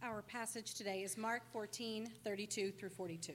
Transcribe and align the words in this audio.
Our 0.00 0.22
passage 0.22 0.74
today 0.74 1.02
is 1.02 1.18
Mark 1.18 1.42
14, 1.52 2.08
32 2.22 2.70
through 2.70 2.90
42. 2.90 3.32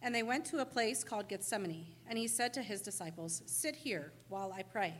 And 0.00 0.14
they 0.14 0.22
went 0.22 0.44
to 0.46 0.60
a 0.60 0.64
place 0.64 1.02
called 1.02 1.28
Gethsemane, 1.28 1.86
and 2.08 2.16
he 2.16 2.28
said 2.28 2.54
to 2.54 2.62
his 2.62 2.80
disciples, 2.80 3.42
Sit 3.46 3.74
here 3.74 4.12
while 4.28 4.52
I 4.56 4.62
pray. 4.62 4.94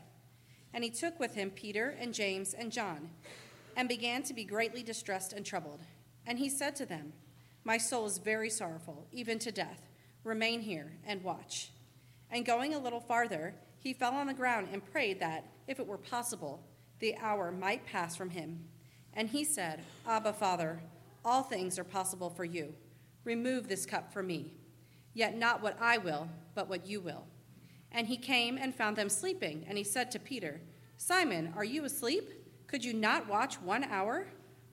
And 0.74 0.82
he 0.82 0.90
took 0.90 1.20
with 1.20 1.34
him 1.34 1.50
Peter 1.50 1.96
and 2.00 2.12
James 2.12 2.52
and 2.52 2.72
John, 2.72 3.10
and 3.76 3.88
began 3.88 4.24
to 4.24 4.34
be 4.34 4.44
greatly 4.44 4.82
distressed 4.82 5.32
and 5.32 5.46
troubled. 5.46 5.80
And 6.26 6.36
he 6.36 6.48
said 6.48 6.74
to 6.76 6.86
them, 6.86 7.12
My 7.62 7.78
soul 7.78 8.06
is 8.06 8.18
very 8.18 8.50
sorrowful, 8.50 9.06
even 9.12 9.38
to 9.38 9.52
death. 9.52 9.88
Remain 10.24 10.60
here 10.60 10.98
and 11.06 11.22
watch. 11.22 11.70
And 12.32 12.44
going 12.44 12.74
a 12.74 12.80
little 12.80 13.00
farther, 13.00 13.54
he 13.78 13.92
fell 13.92 14.14
on 14.14 14.26
the 14.26 14.34
ground 14.34 14.68
and 14.72 14.84
prayed 14.84 15.20
that, 15.20 15.44
if 15.68 15.78
it 15.78 15.86
were 15.86 15.98
possible, 15.98 16.64
the 17.00 17.16
hour 17.16 17.50
might 17.50 17.86
pass 17.86 18.14
from 18.14 18.30
him. 18.30 18.64
And 19.14 19.28
he 19.28 19.42
said, 19.44 19.80
Abba, 20.06 20.32
Father, 20.32 20.80
all 21.24 21.42
things 21.42 21.78
are 21.78 21.84
possible 21.84 22.30
for 22.30 22.44
you. 22.44 22.74
Remove 23.24 23.68
this 23.68 23.84
cup 23.84 24.12
from 24.12 24.28
me. 24.28 24.52
Yet 25.12 25.36
not 25.36 25.62
what 25.62 25.76
I 25.80 25.98
will, 25.98 26.28
but 26.54 26.68
what 26.68 26.86
you 26.86 27.00
will. 27.00 27.26
And 27.92 28.06
he 28.06 28.16
came 28.16 28.56
and 28.56 28.74
found 28.74 28.96
them 28.96 29.08
sleeping, 29.08 29.64
and 29.68 29.76
he 29.76 29.84
said 29.84 30.10
to 30.12 30.18
Peter, 30.18 30.60
Simon, 30.96 31.52
are 31.56 31.64
you 31.64 31.84
asleep? 31.84 32.30
Could 32.68 32.84
you 32.84 32.94
not 32.94 33.28
watch 33.28 33.60
one 33.60 33.84
hour? 33.84 34.28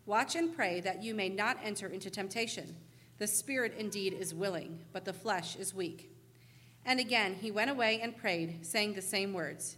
Watch 0.06 0.36
and 0.36 0.56
pray 0.56 0.80
that 0.82 1.04
you 1.04 1.16
may 1.16 1.30
not 1.30 1.58
enter 1.64 1.88
into 1.88 2.10
temptation. 2.10 2.76
The 3.18 3.28
spirit 3.28 3.74
indeed 3.78 4.14
is 4.14 4.36
willing, 4.36 4.80
but 4.94 5.04
the 5.04 5.14
flesh 5.14 5.56
is 5.56 5.74
weak. 5.74 6.12
And 6.86 7.00
again 7.00 7.36
he 7.42 7.52
went 7.52 7.72
away 7.72 8.00
and 8.02 8.16
prayed, 8.16 8.66
saying 8.66 8.94
the 8.94 9.02
same 9.02 9.34
words. 9.34 9.78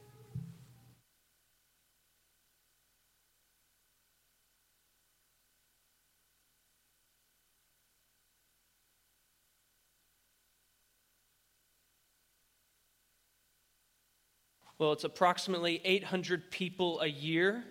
Well, 14.81 14.93
it's 14.93 15.03
approximately 15.03 15.79
800 15.85 16.49
people 16.49 17.01
a 17.01 17.05
year 17.05 17.63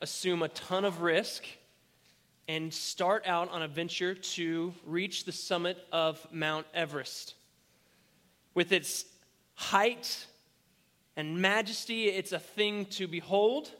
assume 0.00 0.42
a 0.42 0.48
ton 0.48 0.84
of 0.84 1.00
risk 1.00 1.44
and 2.48 2.74
start 2.74 3.24
out 3.24 3.52
on 3.52 3.62
a 3.62 3.68
venture 3.68 4.16
to 4.16 4.74
reach 4.84 5.26
the 5.26 5.30
summit 5.30 5.78
of 5.92 6.26
Mount 6.32 6.66
Everest. 6.74 7.34
With 8.52 8.72
its 8.72 9.04
height 9.54 10.26
and 11.16 11.40
majesty, 11.40 12.06
it's 12.06 12.32
a 12.32 12.40
thing 12.40 12.86
to 12.86 13.06
behold, 13.06 13.70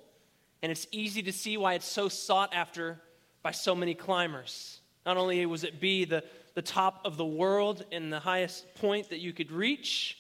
and 0.62 0.70
it's 0.70 0.86
easy 0.92 1.24
to 1.24 1.32
see 1.32 1.56
why 1.56 1.74
it's 1.74 1.91
so 1.91 2.08
sought 2.08 2.54
after 2.54 3.00
by 3.42 3.50
so 3.50 3.74
many 3.74 3.94
climbers. 3.94 4.78
Not 5.04 5.16
only 5.16 5.44
was 5.44 5.64
it 5.64 5.80
be 5.80 6.04
the, 6.04 6.22
the 6.54 6.62
top 6.62 7.00
of 7.04 7.16
the 7.16 7.26
world 7.26 7.84
and 7.91 8.12
the 8.12 8.20
highest 8.20 8.72
point 8.76 9.10
that 9.10 9.18
you 9.18 9.32
could 9.32 9.50
reach, 9.50 10.19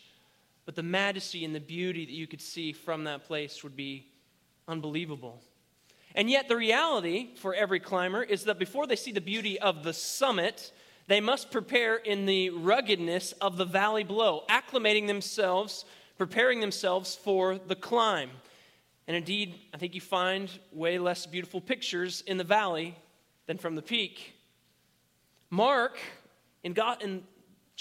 but 0.70 0.76
the 0.76 0.82
majesty 0.84 1.44
and 1.44 1.52
the 1.52 1.58
beauty 1.58 2.04
that 2.04 2.12
you 2.12 2.28
could 2.28 2.40
see 2.40 2.72
from 2.72 3.02
that 3.02 3.24
place 3.24 3.64
would 3.64 3.74
be 3.74 4.06
unbelievable. 4.68 5.42
And 6.14 6.30
yet, 6.30 6.46
the 6.46 6.56
reality 6.56 7.34
for 7.34 7.56
every 7.56 7.80
climber 7.80 8.22
is 8.22 8.44
that 8.44 8.56
before 8.56 8.86
they 8.86 8.94
see 8.94 9.10
the 9.10 9.20
beauty 9.20 9.58
of 9.58 9.82
the 9.82 9.92
summit, 9.92 10.70
they 11.08 11.20
must 11.20 11.50
prepare 11.50 11.96
in 11.96 12.24
the 12.24 12.50
ruggedness 12.50 13.32
of 13.40 13.56
the 13.56 13.64
valley 13.64 14.04
below, 14.04 14.44
acclimating 14.48 15.08
themselves, 15.08 15.86
preparing 16.16 16.60
themselves 16.60 17.16
for 17.16 17.58
the 17.58 17.74
climb. 17.74 18.30
And 19.08 19.16
indeed, 19.16 19.56
I 19.74 19.76
think 19.76 19.96
you 19.96 20.00
find 20.00 20.48
way 20.70 21.00
less 21.00 21.26
beautiful 21.26 21.60
pictures 21.60 22.22
in 22.28 22.36
the 22.36 22.44
valley 22.44 22.96
than 23.48 23.58
from 23.58 23.74
the 23.74 23.82
peak. 23.82 24.34
Mark, 25.50 25.98
in, 26.62 26.74
God, 26.74 27.02
in 27.02 27.24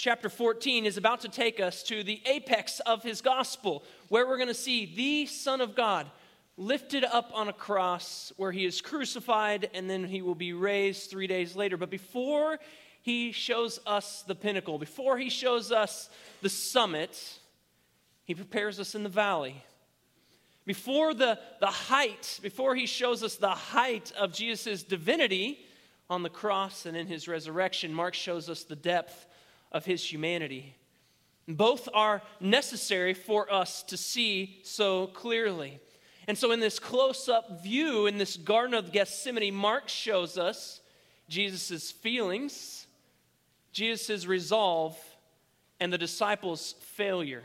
chapter 0.00 0.30
14 0.30 0.86
is 0.86 0.96
about 0.96 1.20
to 1.20 1.28
take 1.28 1.60
us 1.60 1.82
to 1.82 2.02
the 2.02 2.22
apex 2.24 2.80
of 2.80 3.02
his 3.02 3.20
gospel, 3.20 3.84
where 4.08 4.26
we're 4.26 4.38
going 4.38 4.48
to 4.48 4.54
see 4.54 4.86
the 4.96 5.26
Son 5.26 5.60
of 5.60 5.74
God 5.74 6.10
lifted 6.56 7.04
up 7.04 7.30
on 7.34 7.48
a 7.48 7.52
cross 7.52 8.32
where 8.38 8.50
he 8.50 8.64
is 8.64 8.80
crucified 8.80 9.68
and 9.74 9.90
then 9.90 10.04
he 10.04 10.22
will 10.22 10.34
be 10.34 10.54
raised 10.54 11.10
three 11.10 11.26
days 11.26 11.54
later. 11.54 11.76
But 11.76 11.90
before 11.90 12.58
he 13.02 13.30
shows 13.30 13.78
us 13.86 14.22
the 14.26 14.34
pinnacle, 14.34 14.78
before 14.78 15.18
he 15.18 15.28
shows 15.28 15.70
us 15.70 16.08
the 16.40 16.48
summit, 16.48 17.38
he 18.24 18.34
prepares 18.34 18.80
us 18.80 18.94
in 18.94 19.02
the 19.02 19.10
valley. 19.10 19.62
Before 20.64 21.12
the, 21.12 21.38
the 21.60 21.66
height, 21.66 22.40
before 22.42 22.74
he 22.74 22.86
shows 22.86 23.22
us 23.22 23.36
the 23.36 23.50
height 23.50 24.12
of 24.18 24.32
Jesus' 24.32 24.82
divinity 24.82 25.58
on 26.08 26.22
the 26.22 26.30
cross 26.30 26.86
and 26.86 26.96
in 26.96 27.06
his 27.06 27.28
resurrection, 27.28 27.92
Mark 27.92 28.14
shows 28.14 28.48
us 28.48 28.64
the 28.64 28.76
depth 28.76 29.26
of 29.72 29.84
his 29.84 30.04
humanity. 30.04 30.76
Both 31.46 31.88
are 31.92 32.22
necessary 32.38 33.14
for 33.14 33.52
us 33.52 33.82
to 33.84 33.96
see 33.96 34.60
so 34.62 35.08
clearly. 35.08 35.80
And 36.28 36.38
so, 36.38 36.52
in 36.52 36.60
this 36.60 36.78
close 36.78 37.28
up 37.28 37.62
view 37.62 38.06
in 38.06 38.18
this 38.18 38.36
Garden 38.36 38.74
of 38.74 38.92
Gethsemane, 38.92 39.54
Mark 39.54 39.88
shows 39.88 40.38
us 40.38 40.80
Jesus' 41.28 41.90
feelings, 41.90 42.86
Jesus' 43.72 44.26
resolve, 44.26 44.96
and 45.80 45.92
the 45.92 45.98
disciples' 45.98 46.74
failure. 46.80 47.42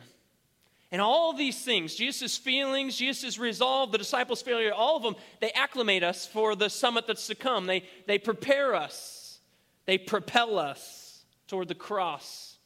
And 0.92 1.02
all 1.02 1.34
these 1.34 1.64
things, 1.64 1.96
Jesus' 1.96 2.38
feelings, 2.38 2.96
Jesus' 2.96 3.40
resolve, 3.40 3.92
the 3.92 3.98
disciples' 3.98 4.42
failure, 4.42 4.72
all 4.72 4.98
of 4.98 5.04
them, 5.04 5.16
they 5.42 5.52
acclimate 5.52 6.04
us 6.04 6.26
for 6.26 6.56
the 6.56 6.70
summit 6.70 7.08
that's 7.08 7.28
to 7.28 7.36
come. 7.36 7.66
They, 7.66 7.84
they 8.08 8.20
prepare 8.20 8.76
us, 8.76 9.40
they 9.86 9.98
propel 9.98 10.60
us 10.60 11.05
toward 11.48 11.68
the 11.68 11.76
cross 11.76 12.58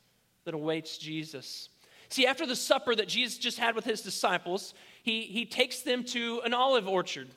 that 0.45 0.53
awaits 0.53 0.97
Jesus. 0.97 1.69
See, 2.09 2.25
after 2.25 2.45
the 2.45 2.55
supper 2.55 2.95
that 2.95 3.07
Jesus 3.07 3.37
just 3.37 3.59
had 3.59 3.75
with 3.75 3.85
his 3.85 4.01
disciples, 4.01 4.73
he, 5.03 5.21
he 5.21 5.45
takes 5.45 5.81
them 5.81 6.03
to 6.05 6.41
an 6.43 6.53
olive 6.53 6.87
orchard, 6.87 7.27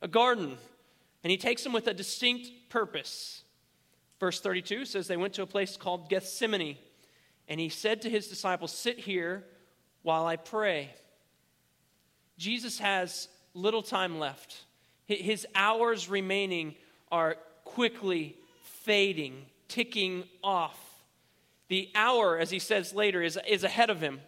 a 0.00 0.08
garden, 0.08 0.56
and 1.22 1.30
he 1.30 1.36
takes 1.36 1.64
them 1.64 1.72
with 1.72 1.88
a 1.88 1.94
distinct 1.94 2.48
purpose. 2.68 3.42
Verse 4.20 4.40
32 4.40 4.84
says 4.84 5.08
they 5.08 5.16
went 5.16 5.34
to 5.34 5.42
a 5.42 5.46
place 5.46 5.76
called 5.76 6.08
Gethsemane, 6.08 6.76
and 7.48 7.58
he 7.58 7.68
said 7.68 8.02
to 8.02 8.10
his 8.10 8.28
disciples, 8.28 8.72
Sit 8.72 8.98
here 8.98 9.44
while 10.02 10.26
I 10.26 10.36
pray. 10.36 10.90
Jesus 12.38 12.78
has 12.78 13.28
little 13.52 13.82
time 13.82 14.18
left. 14.18 14.64
His 15.06 15.46
hours 15.54 16.08
remaining 16.08 16.74
are 17.10 17.36
quickly 17.64 18.36
fading 18.82 19.46
ticking 19.68 20.24
off. 20.42 20.78
The 21.68 21.90
hour, 21.94 22.38
as 22.38 22.50
he 22.50 22.58
says 22.58 22.94
later, 22.94 23.22
is, 23.22 23.38
is 23.48 23.64
ahead 23.64 23.90
of 23.90 24.00
him. 24.00 24.20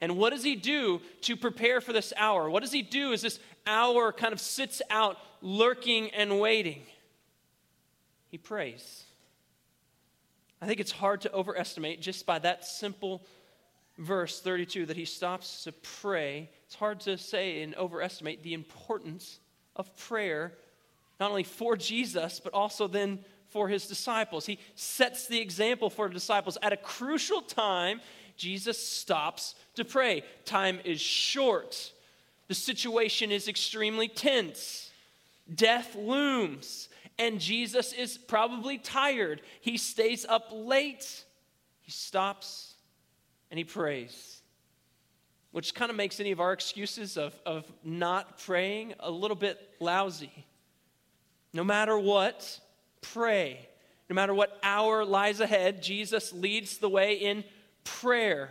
And 0.00 0.16
what 0.16 0.30
does 0.30 0.42
he 0.42 0.56
do 0.56 1.00
to 1.22 1.36
prepare 1.36 1.80
for 1.80 1.92
this 1.92 2.12
hour? 2.16 2.48
What 2.48 2.62
does 2.62 2.72
he 2.72 2.82
do 2.82 3.12
as 3.12 3.22
this 3.22 3.38
hour 3.66 4.12
kind 4.12 4.32
of 4.32 4.40
sits 4.40 4.80
out 4.90 5.18
lurking 5.42 6.10
and 6.10 6.40
waiting? 6.40 6.82
He 8.30 8.38
prays. 8.38 9.04
I 10.62 10.66
think 10.66 10.80
it's 10.80 10.92
hard 10.92 11.22
to 11.22 11.32
overestimate 11.32 12.00
just 12.00 12.26
by 12.26 12.38
that 12.38 12.64
simple 12.64 13.22
verse 13.98 14.40
32 14.40 14.86
that 14.86 14.96
he 14.96 15.04
stops 15.04 15.64
to 15.64 15.72
pray. 15.72 16.50
It's 16.66 16.74
hard 16.74 17.00
to 17.00 17.18
say 17.18 17.62
and 17.62 17.74
overestimate 17.74 18.42
the 18.42 18.54
importance 18.54 19.40
of 19.76 19.94
prayer, 19.96 20.52
not 21.18 21.30
only 21.30 21.44
for 21.44 21.76
Jesus, 21.76 22.40
but 22.40 22.54
also 22.54 22.88
then 22.88 23.24
for 23.50 23.68
his 23.68 23.86
disciples. 23.86 24.46
He 24.46 24.58
sets 24.74 25.26
the 25.26 25.40
example 25.40 25.90
for 25.90 26.08
the 26.08 26.14
disciples. 26.14 26.56
At 26.62 26.72
a 26.72 26.76
crucial 26.76 27.42
time, 27.42 28.00
Jesus 28.36 28.84
stops 28.84 29.54
to 29.74 29.84
pray. 29.84 30.22
Time 30.44 30.80
is 30.84 31.00
short, 31.00 31.92
the 32.48 32.54
situation 32.54 33.30
is 33.30 33.48
extremely 33.48 34.08
tense, 34.08 34.90
death 35.54 35.94
looms, 35.94 36.88
and 37.18 37.38
Jesus 37.38 37.92
is 37.92 38.16
probably 38.16 38.78
tired. 38.78 39.42
He 39.60 39.76
stays 39.76 40.24
up 40.24 40.48
late, 40.50 41.24
he 41.82 41.90
stops, 41.90 42.74
and 43.50 43.58
he 43.58 43.64
prays. 43.64 44.40
Which 45.52 45.74
kind 45.74 45.90
of 45.90 45.96
makes 45.96 46.18
any 46.18 46.30
of 46.30 46.40
our 46.40 46.52
excuses 46.52 47.16
of, 47.16 47.38
of 47.44 47.70
not 47.84 48.38
praying 48.38 48.94
a 49.00 49.10
little 49.10 49.36
bit 49.36 49.60
lousy. 49.80 50.46
No 51.52 51.64
matter 51.64 51.98
what, 51.98 52.58
pray. 53.00 53.68
No 54.08 54.14
matter 54.14 54.34
what 54.34 54.58
hour 54.62 55.04
lies 55.04 55.40
ahead, 55.40 55.82
Jesus 55.82 56.32
leads 56.32 56.78
the 56.78 56.88
way 56.88 57.14
in 57.14 57.44
prayer. 57.84 58.50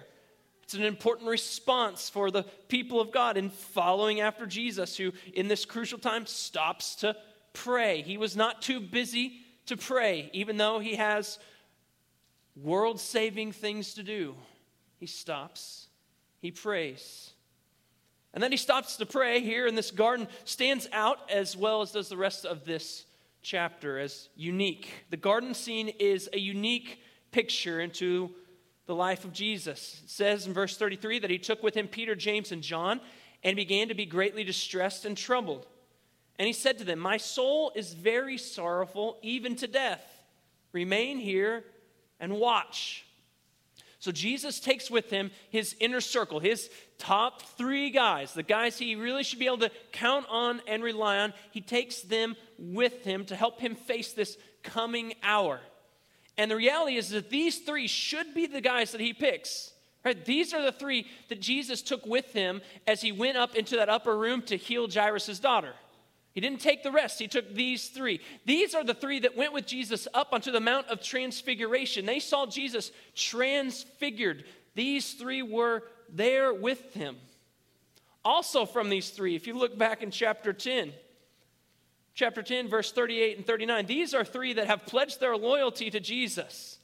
It's 0.64 0.74
an 0.74 0.84
important 0.84 1.30
response 1.30 2.10
for 2.10 2.32
the 2.32 2.44
people 2.68 3.02
of 3.02 3.12
God 3.12 3.38
in 3.38 3.50
following 3.50 4.22
after 4.22 4.46
Jesus, 4.46 4.96
who 4.96 5.12
in 5.34 5.48
this 5.48 5.66
crucial 5.66 6.00
time 6.00 6.26
stops 6.26 6.96
to 6.98 7.16
pray. 7.54 8.04
He 8.04 8.18
was 8.18 8.36
not 8.36 8.62
too 8.62 8.80
busy 8.80 9.42
to 9.66 9.76
pray, 9.76 10.30
even 10.32 10.58
though 10.58 10.80
he 10.80 10.96
has 10.96 11.40
world 12.56 13.00
saving 13.00 13.52
things 13.52 13.96
to 13.96 14.04
do. 14.04 14.36
He 14.98 15.08
stops, 15.08 15.88
he 16.40 16.52
prays. 16.52 17.32
And 18.34 18.44
then 18.44 18.52
he 18.52 18.58
stops 18.58 18.98
to 18.98 19.06
pray 19.06 19.42
here 19.42 19.66
in 19.66 19.76
this 19.76 19.92
garden, 19.92 20.28
stands 20.46 20.88
out 20.94 21.18
as 21.32 21.58
well 21.58 21.82
as 21.82 21.92
does 21.92 22.10
the 22.10 22.18
rest 22.18 22.46
of 22.46 22.64
this 22.64 23.06
chapter 23.42 24.00
as 24.00 24.30
unique. 24.36 25.06
The 25.10 25.18
garden 25.18 25.54
scene 25.54 25.90
is 26.00 26.30
a 26.34 26.40
unique 26.40 27.00
picture 27.32 27.80
into 27.80 28.32
the 28.86 28.96
life 28.96 29.24
of 29.24 29.34
Jesus. 29.34 30.02
It 30.04 30.10
says 30.10 30.48
in 30.48 30.54
verse 30.54 30.78
33 30.78 31.20
that 31.20 31.30
he 31.30 31.38
took 31.38 31.62
with 31.62 31.76
him 31.76 31.88
Peter, 31.88 32.16
James, 32.16 32.52
and 32.52 32.64
John 32.64 33.00
and 33.44 33.56
began 33.56 33.88
to 33.88 33.94
be 33.94 34.06
greatly 34.06 34.44
distressed 34.44 35.06
and 35.06 35.16
troubled. 35.16 35.68
And 36.38 36.48
he 36.48 36.54
said 36.54 36.78
to 36.80 36.84
them, 36.84 37.00
My 37.00 37.18
soul 37.18 37.72
is 37.76 37.94
very 37.94 38.38
sorrowful, 38.38 39.18
even 39.22 39.56
to 39.58 39.68
death. 39.68 40.24
Remain 40.72 41.18
here 41.18 41.64
and 42.20 42.34
watch. 42.34 43.06
So 44.00 44.14
Jesus 44.14 44.62
takes 44.62 44.90
with 44.90 45.10
him 45.10 45.30
his 45.50 45.76
inner 45.80 46.00
circle, 46.00 46.40
his 46.40 46.70
top 46.98 47.42
three 47.42 47.90
guys, 47.90 48.34
the 48.34 48.44
guys 48.44 48.78
he 48.78 48.96
really 48.96 49.24
should 49.24 49.40
be 49.40 49.46
able 49.46 49.58
to 49.60 49.72
count 49.92 50.26
on 50.30 50.62
and 50.68 50.82
rely 50.82 51.20
on. 51.20 51.34
He 51.52 51.60
takes 51.60 52.02
them 52.02 52.36
with 52.58 53.04
him 53.04 53.26
to 53.26 53.36
help 53.36 53.60
him 53.60 53.76
face 53.76 54.14
this 54.14 54.38
coming 54.64 55.14
hour. 55.22 55.60
And 56.38 56.50
the 56.50 56.56
reality 56.56 56.96
is 56.96 57.10
that 57.10 57.30
these 57.30 57.60
three 57.60 57.88
should 57.88 58.34
be 58.34 58.48
the 58.48 58.62
guys 58.62 58.94
that 58.94 59.02
he 59.02 59.12
picks. 59.12 59.74
Right? 60.06 60.24
These 60.24 60.54
are 60.54 60.62
the 60.62 60.72
three 60.72 61.06
that 61.28 61.42
Jesus 61.42 61.82
took 61.82 62.06
with 62.06 62.32
him 62.32 62.62
as 62.88 63.02
he 63.02 63.12
went 63.12 63.38
up 63.38 63.56
into 63.56 63.76
that 63.76 63.90
upper 63.90 64.18
room 64.18 64.42
to 64.44 64.56
heal 64.56 64.90
Jairus' 64.90 65.40
daughter. 65.40 65.74
He 66.40 66.48
didn't 66.48 66.62
take 66.62 66.84
the 66.84 66.92
rest, 66.94 67.20
he 67.20 67.28
took 67.28 67.54
these 67.54 67.90
three. 67.90 68.22
These 68.46 68.74
are 68.74 68.86
the 68.86 68.94
three 68.94 69.20
that 69.20 69.36
went 69.36 69.52
with 69.52 69.66
Jesus 69.66 70.08
up 70.14 70.30
onto 70.32 70.52
the 70.54 70.62
Mount 70.62 70.88
of 70.88 71.04
Transfiguration. 71.04 72.06
They 72.06 72.22
saw 72.22 72.46
Jesus 72.46 72.94
transfigured. 73.14 74.46
These 74.74 75.16
three 75.16 75.42
were 75.42 75.84
there 76.08 76.54
with 76.54 76.94
him. 76.94 77.18
Also, 78.24 78.66
from 78.66 78.88
these 78.88 79.10
three, 79.10 79.36
if 79.36 79.48
you 79.48 79.54
look 79.54 79.78
back 79.78 80.02
in 80.02 80.12
chapter 80.12 80.54
10, 80.54 80.94
chapter 82.14 82.42
10, 82.42 82.70
verse 82.70 82.94
38 82.94 83.36
and 83.36 83.46
39, 83.46 83.86
these 83.86 84.14
are 84.14 84.24
three 84.24 84.54
that 84.54 84.68
have 84.68 84.86
pledged 84.86 85.20
their 85.20 85.36
loyalty 85.36 85.90
to 85.90 86.00
Jesus. 86.00 86.80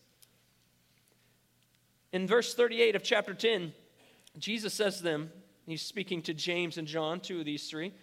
In 2.12 2.28
verse 2.28 2.54
38 2.54 2.98
of 2.98 3.04
chapter 3.04 3.34
10, 3.34 3.72
Jesus 4.38 4.74
says 4.74 4.98
to 4.98 5.04
them, 5.04 5.31
he's 5.66 5.81
speaking 5.81 6.22
to 6.24 6.34
James 6.34 6.78
and 6.78 6.90
John, 6.90 7.22
two 7.22 7.40
of 7.40 7.46
these 7.46 7.69
three 7.69 7.94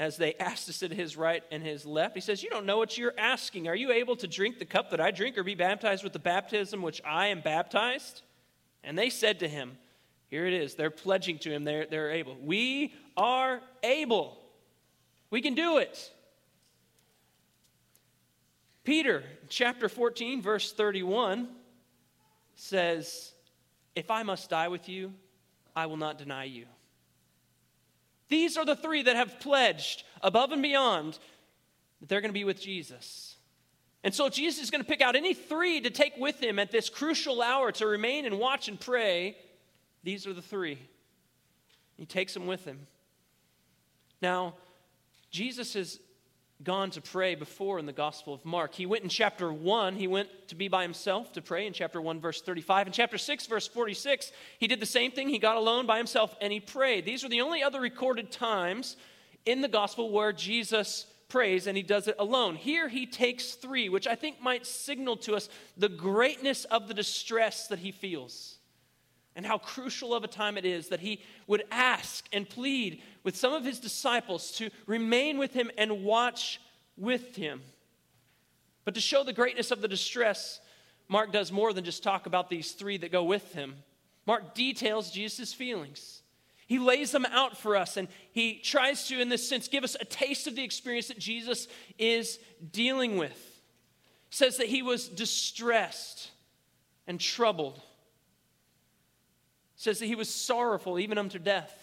as 0.00 0.16
they 0.16 0.32
asked 0.36 0.64
to 0.64 0.72
sit 0.72 0.92
at 0.92 0.96
his 0.96 1.14
right 1.14 1.44
and 1.52 1.62
his 1.62 1.84
left. 1.84 2.14
He 2.14 2.22
says, 2.22 2.42
You 2.42 2.48
don't 2.48 2.64
know 2.64 2.78
what 2.78 2.96
you're 2.96 3.14
asking. 3.18 3.68
Are 3.68 3.76
you 3.76 3.92
able 3.92 4.16
to 4.16 4.26
drink 4.26 4.58
the 4.58 4.64
cup 4.64 4.90
that 4.90 5.00
I 5.00 5.10
drink 5.10 5.36
or 5.36 5.44
be 5.44 5.54
baptized 5.54 6.02
with 6.02 6.14
the 6.14 6.18
baptism 6.18 6.80
which 6.80 7.02
I 7.04 7.26
am 7.26 7.42
baptized? 7.42 8.22
And 8.82 8.98
they 8.98 9.10
said 9.10 9.40
to 9.40 9.48
him, 9.48 9.76
Here 10.28 10.46
it 10.46 10.54
is. 10.54 10.74
They're 10.74 10.90
pledging 10.90 11.38
to 11.40 11.52
him, 11.52 11.64
they're, 11.64 11.84
they're 11.84 12.10
able. 12.12 12.34
We 12.42 12.94
are 13.14 13.60
able. 13.82 14.38
We 15.28 15.42
can 15.42 15.54
do 15.54 15.76
it. 15.76 16.10
Peter, 18.84 19.22
chapter 19.50 19.90
14, 19.90 20.40
verse 20.40 20.72
31, 20.72 21.46
says, 22.54 23.34
If 23.94 24.10
I 24.10 24.22
must 24.22 24.48
die 24.48 24.68
with 24.68 24.88
you, 24.88 25.12
I 25.76 25.84
will 25.84 25.98
not 25.98 26.16
deny 26.16 26.44
you. 26.44 26.64
These 28.30 28.56
are 28.56 28.64
the 28.64 28.76
three 28.76 29.02
that 29.02 29.16
have 29.16 29.40
pledged 29.40 30.04
above 30.22 30.52
and 30.52 30.62
beyond 30.62 31.18
that 32.00 32.08
they're 32.08 32.22
going 32.22 32.30
to 32.30 32.32
be 32.32 32.44
with 32.44 32.60
Jesus. 32.60 33.36
And 34.02 34.14
so 34.14 34.30
Jesus 34.30 34.64
is 34.64 34.70
going 34.70 34.82
to 34.82 34.88
pick 34.88 35.02
out 35.02 35.14
any 35.14 35.34
three 35.34 35.80
to 35.82 35.90
take 35.90 36.14
with 36.16 36.42
him 36.42 36.58
at 36.58 36.70
this 36.70 36.88
crucial 36.88 37.42
hour 37.42 37.70
to 37.72 37.86
remain 37.86 38.24
and 38.24 38.38
watch 38.38 38.68
and 38.68 38.80
pray. 38.80 39.36
These 40.02 40.26
are 40.26 40.32
the 40.32 40.40
three. 40.40 40.78
He 41.96 42.06
takes 42.06 42.32
them 42.32 42.46
with 42.46 42.64
him. 42.64 42.86
Now, 44.22 44.54
Jesus 45.30 45.74
has 45.74 45.98
gone 46.62 46.90
to 46.90 47.00
pray 47.00 47.34
before 47.34 47.78
in 47.78 47.86
the 47.86 47.92
Gospel 47.92 48.34
of 48.34 48.44
Mark. 48.44 48.74
He 48.74 48.86
went 48.86 49.02
in 49.02 49.08
chapter 49.08 49.52
1, 49.52 49.96
he 49.96 50.06
went 50.06 50.28
to 50.48 50.54
be 50.54 50.68
by 50.68 50.82
himself 50.82 51.32
to 51.32 51.42
pray 51.42 51.66
in 51.66 51.72
chapter 51.72 52.00
1, 52.00 52.20
verse 52.20 52.42
35. 52.42 52.88
In 52.88 52.92
chapter 52.92 53.16
6, 53.16 53.46
verse 53.46 53.66
46, 53.66 54.30
he 54.58 54.66
did 54.66 54.80
the 54.80 54.86
same 54.86 55.10
thing. 55.10 55.28
He 55.28 55.38
got 55.38 55.56
alone 55.56 55.86
by 55.86 55.96
himself 55.96 56.36
and 56.40 56.52
he 56.52 56.60
prayed. 56.60 57.04
These 57.06 57.24
are 57.24 57.28
the 57.28 57.40
only 57.40 57.62
other 57.62 57.80
recorded 57.80 58.30
times 58.30 58.96
in 59.46 59.62
the 59.62 59.68
Gospel 59.68 60.10
where 60.10 60.32
Jesus 60.32 61.06
prays 61.28 61.66
and 61.66 61.76
he 61.76 61.82
does 61.82 62.08
it 62.08 62.16
alone. 62.18 62.56
Here 62.56 62.88
he 62.88 63.06
takes 63.06 63.52
three, 63.52 63.88
which 63.88 64.06
I 64.06 64.14
think 64.14 64.42
might 64.42 64.66
signal 64.66 65.16
to 65.18 65.36
us 65.36 65.48
the 65.76 65.88
greatness 65.88 66.64
of 66.66 66.88
the 66.88 66.94
distress 66.94 67.68
that 67.68 67.78
he 67.78 67.92
feels 67.92 68.59
and 69.36 69.46
how 69.46 69.58
crucial 69.58 70.14
of 70.14 70.24
a 70.24 70.28
time 70.28 70.58
it 70.58 70.64
is 70.64 70.88
that 70.88 71.00
he 71.00 71.22
would 71.46 71.64
ask 71.70 72.26
and 72.32 72.48
plead 72.48 73.02
with 73.22 73.36
some 73.36 73.52
of 73.52 73.64
his 73.64 73.78
disciples 73.78 74.52
to 74.52 74.70
remain 74.86 75.38
with 75.38 75.52
him 75.52 75.70
and 75.78 76.04
watch 76.04 76.60
with 76.96 77.36
him. 77.36 77.62
But 78.84 78.94
to 78.94 79.00
show 79.00 79.22
the 79.22 79.32
greatness 79.32 79.70
of 79.70 79.80
the 79.80 79.88
distress, 79.88 80.60
Mark 81.08 81.32
does 81.32 81.52
more 81.52 81.72
than 81.72 81.84
just 81.84 82.02
talk 82.02 82.26
about 82.26 82.50
these 82.50 82.72
three 82.72 82.96
that 82.98 83.12
go 83.12 83.24
with 83.24 83.52
him. 83.52 83.76
Mark 84.26 84.54
details 84.54 85.10
Jesus' 85.10 85.52
feelings. 85.52 86.22
He 86.66 86.78
lays 86.78 87.10
them 87.10 87.26
out 87.26 87.56
for 87.56 87.76
us 87.76 87.96
and 87.96 88.08
he 88.32 88.58
tries 88.58 89.08
to, 89.08 89.20
in 89.20 89.28
this 89.28 89.48
sense, 89.48 89.66
give 89.66 89.82
us 89.82 89.96
a 90.00 90.04
taste 90.04 90.46
of 90.46 90.54
the 90.54 90.62
experience 90.62 91.08
that 91.08 91.18
Jesus 91.18 91.66
is 91.98 92.38
dealing 92.70 93.16
with. 93.16 93.60
says 94.30 94.56
that 94.58 94.68
he 94.68 94.80
was 94.80 95.08
distressed 95.08 96.30
and 97.08 97.18
troubled 97.18 97.82
says 99.80 99.98
that 99.98 100.04
he 100.04 100.14
was 100.14 100.28
sorrowful 100.28 100.98
even 100.98 101.16
unto 101.16 101.38
death. 101.38 101.74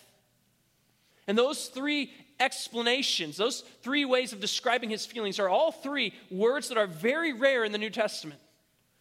And 1.25 1.35
those 1.35 1.65
three 1.65 2.11
explanations, 2.39 3.37
those 3.37 3.61
three 3.81 4.05
ways 4.05 4.33
of 4.33 4.39
describing 4.39 4.91
his 4.91 5.03
feelings, 5.03 5.39
are 5.39 5.49
all 5.49 5.71
three 5.71 6.13
words 6.29 6.69
that 6.69 6.77
are 6.77 6.85
very 6.85 7.33
rare 7.33 7.63
in 7.63 7.71
the 7.71 7.79
New 7.79 7.89
Testament, 7.89 8.39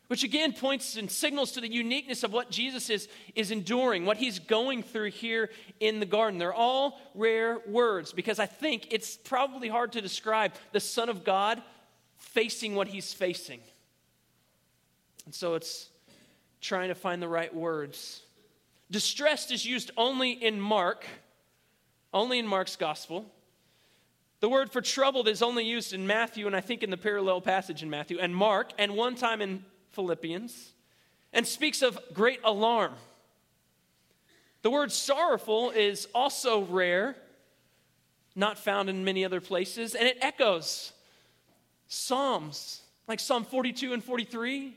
which 0.06 0.25
again 0.25 0.54
points 0.54 0.96
and 0.96 1.10
signals 1.10 1.53
to 1.53 1.60
the 1.60 1.70
uniqueness 1.70 2.22
of 2.22 2.32
what 2.32 2.50
Jesus 2.50 2.88
is, 2.88 3.06
is 3.34 3.50
enduring, 3.50 4.06
what 4.06 4.17
he's 4.17 4.38
going 4.38 4.82
through 4.82 5.10
here 5.10 5.50
in 5.79 6.00
the 6.00 6.06
garden. 6.06 6.38
They're 6.38 6.55
all 6.55 6.98
rare 7.15 7.58
words 7.67 8.15
because 8.15 8.38
I 8.38 8.46
think 8.46 8.86
it's 8.91 9.15
probably 9.15 9.69
hard 9.69 9.93
to 9.93 10.00
describe 10.00 10.53
the 10.72 10.81
Son 10.81 11.10
of 11.10 11.22
God 11.22 11.62
facing 12.17 12.74
what 12.74 12.88
he's 12.88 13.12
facing. 13.12 13.60
And 15.26 15.34
so 15.34 15.55
it's 15.55 15.91
trying 16.62 16.88
to 16.88 16.94
find 16.94 17.20
the 17.20 17.29
right 17.29 17.55
words 17.55 18.22
Distressed 18.90 19.50
is 19.50 19.66
used 19.66 19.90
only 19.96 20.32
in 20.32 20.60
Mark, 20.60 21.05
only 22.14 22.38
in 22.38 22.46
Mark's 22.46 22.76
gospel. 22.76 23.26
The 24.40 24.48
word 24.48 24.70
for 24.70 24.81
troubled 24.81 25.28
is 25.28 25.43
only 25.43 25.64
used 25.64 25.93
in 25.93 26.06
Matthew, 26.06 26.46
and 26.46 26.55
I 26.55 26.60
think 26.60 26.82
in 26.82 26.90
the 26.90 26.96
parallel 26.96 27.40
passage 27.40 27.82
in 27.82 27.90
Matthew, 27.90 28.19
and 28.19 28.34
Mark, 28.34 28.72
and 28.78 28.94
one 28.94 29.14
time 29.14 29.40
in 29.40 29.64
Philippians, 29.93 30.72
and 31.32 31.46
speaks 31.46 31.82
of 31.82 31.98
great 32.12 32.40
alarm. 32.44 32.93
The 34.62 34.70
word 34.70 34.93
sorrowful 34.93 35.70
is 35.70 36.06
also 36.14 36.62
rare, 36.62 37.16
not 38.34 38.58
found 38.58 38.88
in 38.88 39.05
many 39.05 39.24
other 39.24 39.40
places, 39.40 39.94
and 39.94 40.06
it 40.06 40.19
echoes 40.20 40.93
Psalms, 41.88 42.82
like 43.08 43.20
Psalm 43.20 43.44
42 43.44 43.93
and 43.93 44.05
43. 44.05 44.76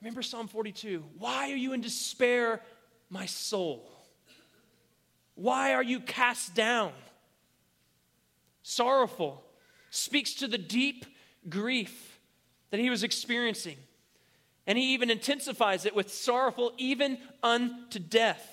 Remember 0.00 0.22
Psalm 0.22 0.48
42? 0.48 1.02
Why 1.18 1.50
are 1.50 1.56
you 1.56 1.72
in 1.72 1.80
despair, 1.80 2.60
my 3.14 3.26
soul? 3.26 3.88
Why 5.36 5.72
are 5.72 5.82
you 5.84 6.00
cast 6.00 6.54
down? 6.54 6.92
Sorrowful 8.62 9.42
speaks 9.90 10.34
to 10.34 10.48
the 10.48 10.58
deep 10.58 11.06
grief 11.48 12.18
that 12.70 12.80
he 12.80 12.90
was 12.90 13.04
experiencing. 13.04 13.76
And 14.66 14.76
he 14.76 14.94
even 14.94 15.10
intensifies 15.10 15.86
it 15.86 15.94
with 15.94 16.12
sorrowful, 16.12 16.72
even 16.76 17.18
unto 17.42 18.00
death. 18.00 18.50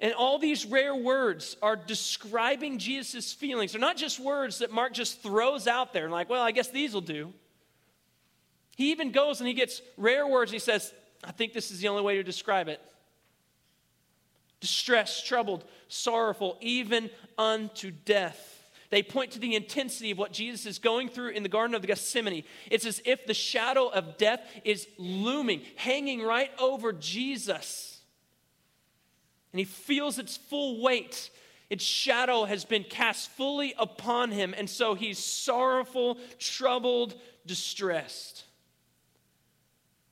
And 0.00 0.14
all 0.14 0.38
these 0.38 0.64
rare 0.64 0.94
words 0.94 1.58
are 1.60 1.76
describing 1.76 2.78
Jesus' 2.78 3.34
feelings. 3.34 3.72
They're 3.72 3.80
not 3.80 3.98
just 3.98 4.18
words 4.18 4.60
that 4.60 4.70
Mark 4.72 4.94
just 4.94 5.22
throws 5.22 5.66
out 5.66 5.92
there 5.92 6.04
and, 6.04 6.12
like, 6.12 6.30
well, 6.30 6.42
I 6.42 6.52
guess 6.52 6.68
these 6.68 6.94
will 6.94 7.02
do. 7.02 7.34
He 8.76 8.92
even 8.92 9.12
goes 9.12 9.40
and 9.40 9.48
he 9.48 9.52
gets 9.52 9.82
rare 9.98 10.26
words. 10.26 10.50
He 10.50 10.58
says, 10.58 10.94
I 11.22 11.32
think 11.32 11.52
this 11.52 11.70
is 11.70 11.80
the 11.80 11.88
only 11.88 12.02
way 12.02 12.14
to 12.14 12.22
describe 12.22 12.68
it 12.68 12.80
distressed, 14.60 15.26
troubled, 15.26 15.64
sorrowful, 15.88 16.56
even 16.60 17.10
unto 17.38 17.90
death. 17.90 18.56
They 18.90 19.02
point 19.02 19.32
to 19.32 19.38
the 19.38 19.54
intensity 19.54 20.10
of 20.10 20.18
what 20.18 20.32
Jesus 20.32 20.66
is 20.66 20.78
going 20.78 21.08
through 21.08 21.30
in 21.30 21.42
the 21.42 21.48
Garden 21.48 21.76
of 21.76 21.86
Gethsemane. 21.86 22.42
It's 22.70 22.84
as 22.84 23.00
if 23.04 23.24
the 23.24 23.34
shadow 23.34 23.88
of 23.88 24.18
death 24.18 24.40
is 24.64 24.88
looming, 24.98 25.62
hanging 25.76 26.22
right 26.22 26.50
over 26.58 26.92
Jesus. 26.92 28.00
And 29.52 29.60
he 29.60 29.64
feels 29.64 30.18
its 30.18 30.36
full 30.36 30.82
weight. 30.82 31.30
Its 31.70 31.84
shadow 31.84 32.44
has 32.44 32.64
been 32.64 32.82
cast 32.82 33.30
fully 33.30 33.74
upon 33.78 34.32
him. 34.32 34.54
And 34.58 34.68
so 34.68 34.94
he's 34.94 35.18
sorrowful, 35.18 36.18
troubled, 36.40 37.14
distressed. 37.46 38.44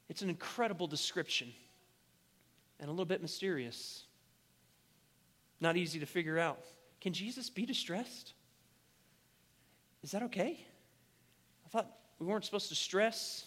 It's 0.08 0.22
an 0.22 0.30
incredible 0.30 0.86
description 0.86 1.52
and 2.78 2.88
a 2.88 2.92
little 2.92 3.04
bit 3.04 3.22
mysterious. 3.22 4.04
Not 5.60 5.76
easy 5.76 5.98
to 6.00 6.06
figure 6.06 6.38
out. 6.38 6.60
Can 7.00 7.12
Jesus 7.12 7.50
be 7.50 7.66
distressed? 7.66 8.32
Is 10.02 10.12
that 10.12 10.22
okay? 10.24 10.64
I 11.66 11.68
thought 11.68 11.90
we 12.18 12.26
weren't 12.26 12.44
supposed 12.44 12.68
to 12.68 12.74
stress. 12.74 13.46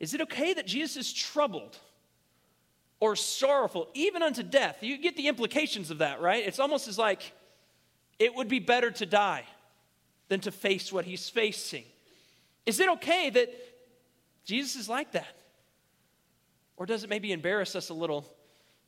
Is 0.00 0.14
it 0.14 0.20
okay 0.22 0.54
that 0.54 0.66
Jesus 0.66 0.96
is 0.96 1.12
troubled 1.12 1.78
or 3.00 3.16
sorrowful, 3.16 3.88
even 3.94 4.22
unto 4.22 4.42
death? 4.42 4.78
You 4.82 4.98
get 4.98 5.16
the 5.16 5.28
implications 5.28 5.90
of 5.90 5.98
that, 5.98 6.20
right? 6.20 6.46
It's 6.46 6.58
almost 6.58 6.88
as 6.88 6.98
like 6.98 7.32
it 8.18 8.34
would 8.34 8.48
be 8.48 8.58
better 8.58 8.90
to 8.90 9.06
die 9.06 9.44
than 10.28 10.40
to 10.40 10.50
face 10.50 10.92
what 10.92 11.04
he's 11.04 11.28
facing. 11.28 11.84
Is 12.64 12.80
it 12.80 12.88
okay 12.90 13.30
that 13.30 13.48
Jesus 14.44 14.76
is 14.76 14.88
like 14.88 15.12
that? 15.12 15.36
Or 16.76 16.84
does 16.84 17.04
it 17.04 17.10
maybe 17.10 17.32
embarrass 17.32 17.76
us 17.76 17.88
a 17.88 17.94
little 17.94 18.30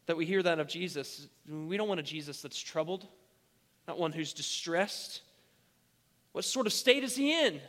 that 0.09 0.17
we 0.17 0.25
hear 0.25 0.43
that 0.43 0.59
of 0.59 0.67
Jesus? 0.67 1.29
We 1.49 1.77
don't 1.77 1.87
want 1.87 2.01
a 2.01 2.03
Jesus 2.03 2.43
that's 2.43 2.59
troubled, 2.59 3.07
not 3.87 3.99
one 3.99 4.11
who's 4.11 4.33
distressed. 4.33 5.21
What 6.33 6.45
sort 6.45 6.67
of 6.67 6.73
state 6.73 7.05
is 7.05 7.15
he 7.15 7.47
in? 7.47 7.61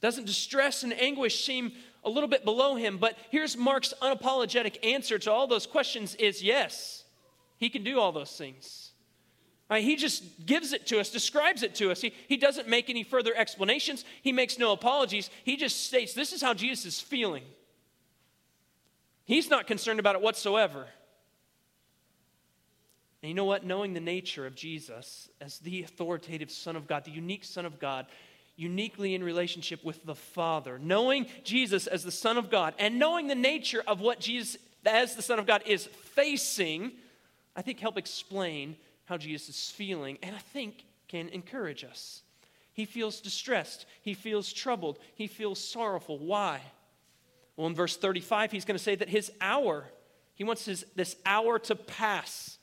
Doesn't 0.00 0.24
distress 0.26 0.84
and 0.84 0.92
anguish 0.98 1.44
seem 1.44 1.72
a 2.04 2.08
little 2.08 2.28
bit 2.28 2.44
below 2.44 2.76
him? 2.76 2.96
But 2.96 3.18
here's 3.30 3.56
Mark's 3.56 3.92
unapologetic 4.00 4.84
answer 4.84 5.18
to 5.18 5.32
all 5.32 5.48
those 5.48 5.66
questions 5.66 6.14
is 6.14 6.42
yes. 6.42 7.02
He 7.56 7.68
can 7.68 7.82
do 7.82 7.98
all 7.98 8.12
those 8.12 8.36
things. 8.36 8.92
Right, 9.68 9.82
he 9.82 9.96
just 9.96 10.46
gives 10.46 10.72
it 10.72 10.86
to 10.88 11.00
us, 11.00 11.10
describes 11.10 11.64
it 11.64 11.74
to 11.76 11.90
us. 11.90 12.00
He, 12.00 12.12
he 12.28 12.36
doesn't 12.36 12.68
make 12.68 12.88
any 12.88 13.02
further 13.02 13.34
explanations. 13.34 14.04
He 14.22 14.30
makes 14.30 14.58
no 14.58 14.72
apologies. 14.72 15.28
He 15.42 15.56
just 15.56 15.86
states 15.86 16.14
this 16.14 16.32
is 16.32 16.40
how 16.40 16.54
Jesus 16.54 16.84
is 16.84 17.00
feeling. 17.00 17.42
He's 19.24 19.50
not 19.50 19.66
concerned 19.66 19.98
about 19.98 20.14
it 20.14 20.20
whatsoever. 20.20 20.86
And 23.24 23.30
you 23.30 23.34
know 23.34 23.46
what? 23.46 23.64
Knowing 23.64 23.94
the 23.94 24.00
nature 24.00 24.44
of 24.44 24.54
Jesus 24.54 25.30
as 25.40 25.58
the 25.60 25.82
authoritative 25.82 26.50
Son 26.50 26.76
of 26.76 26.86
God, 26.86 27.06
the 27.06 27.10
unique 27.10 27.42
Son 27.42 27.64
of 27.64 27.78
God, 27.78 28.04
uniquely 28.54 29.14
in 29.14 29.24
relationship 29.24 29.82
with 29.82 30.04
the 30.04 30.14
Father, 30.14 30.78
knowing 30.78 31.24
Jesus 31.42 31.86
as 31.86 32.04
the 32.04 32.10
Son 32.10 32.36
of 32.36 32.50
God, 32.50 32.74
and 32.78 32.98
knowing 32.98 33.26
the 33.26 33.34
nature 33.34 33.82
of 33.86 34.02
what 34.02 34.20
Jesus 34.20 34.58
as 34.84 35.16
the 35.16 35.22
Son 35.22 35.38
of 35.38 35.46
God 35.46 35.62
is 35.64 35.86
facing, 35.86 36.92
I 37.56 37.62
think 37.62 37.80
help 37.80 37.96
explain 37.96 38.76
how 39.06 39.16
Jesus 39.16 39.48
is 39.48 39.70
feeling, 39.70 40.18
and 40.22 40.36
I 40.36 40.40
think 40.40 40.84
can 41.08 41.30
encourage 41.30 41.82
us. 41.82 42.20
He 42.74 42.84
feels 42.84 43.22
distressed, 43.22 43.86
he 44.02 44.12
feels 44.12 44.52
troubled, 44.52 44.98
he 45.14 45.28
feels 45.28 45.58
sorrowful. 45.58 46.18
Why? 46.18 46.60
Well, 47.56 47.68
in 47.68 47.74
verse 47.74 47.96
35, 47.96 48.52
he's 48.52 48.66
going 48.66 48.76
to 48.76 48.84
say 48.84 48.96
that 48.96 49.08
his 49.08 49.32
hour, 49.40 49.86
he 50.34 50.44
wants 50.44 50.66
his, 50.66 50.84
this 50.94 51.16
hour 51.24 51.58
to 51.60 51.74
pass. 51.74 52.58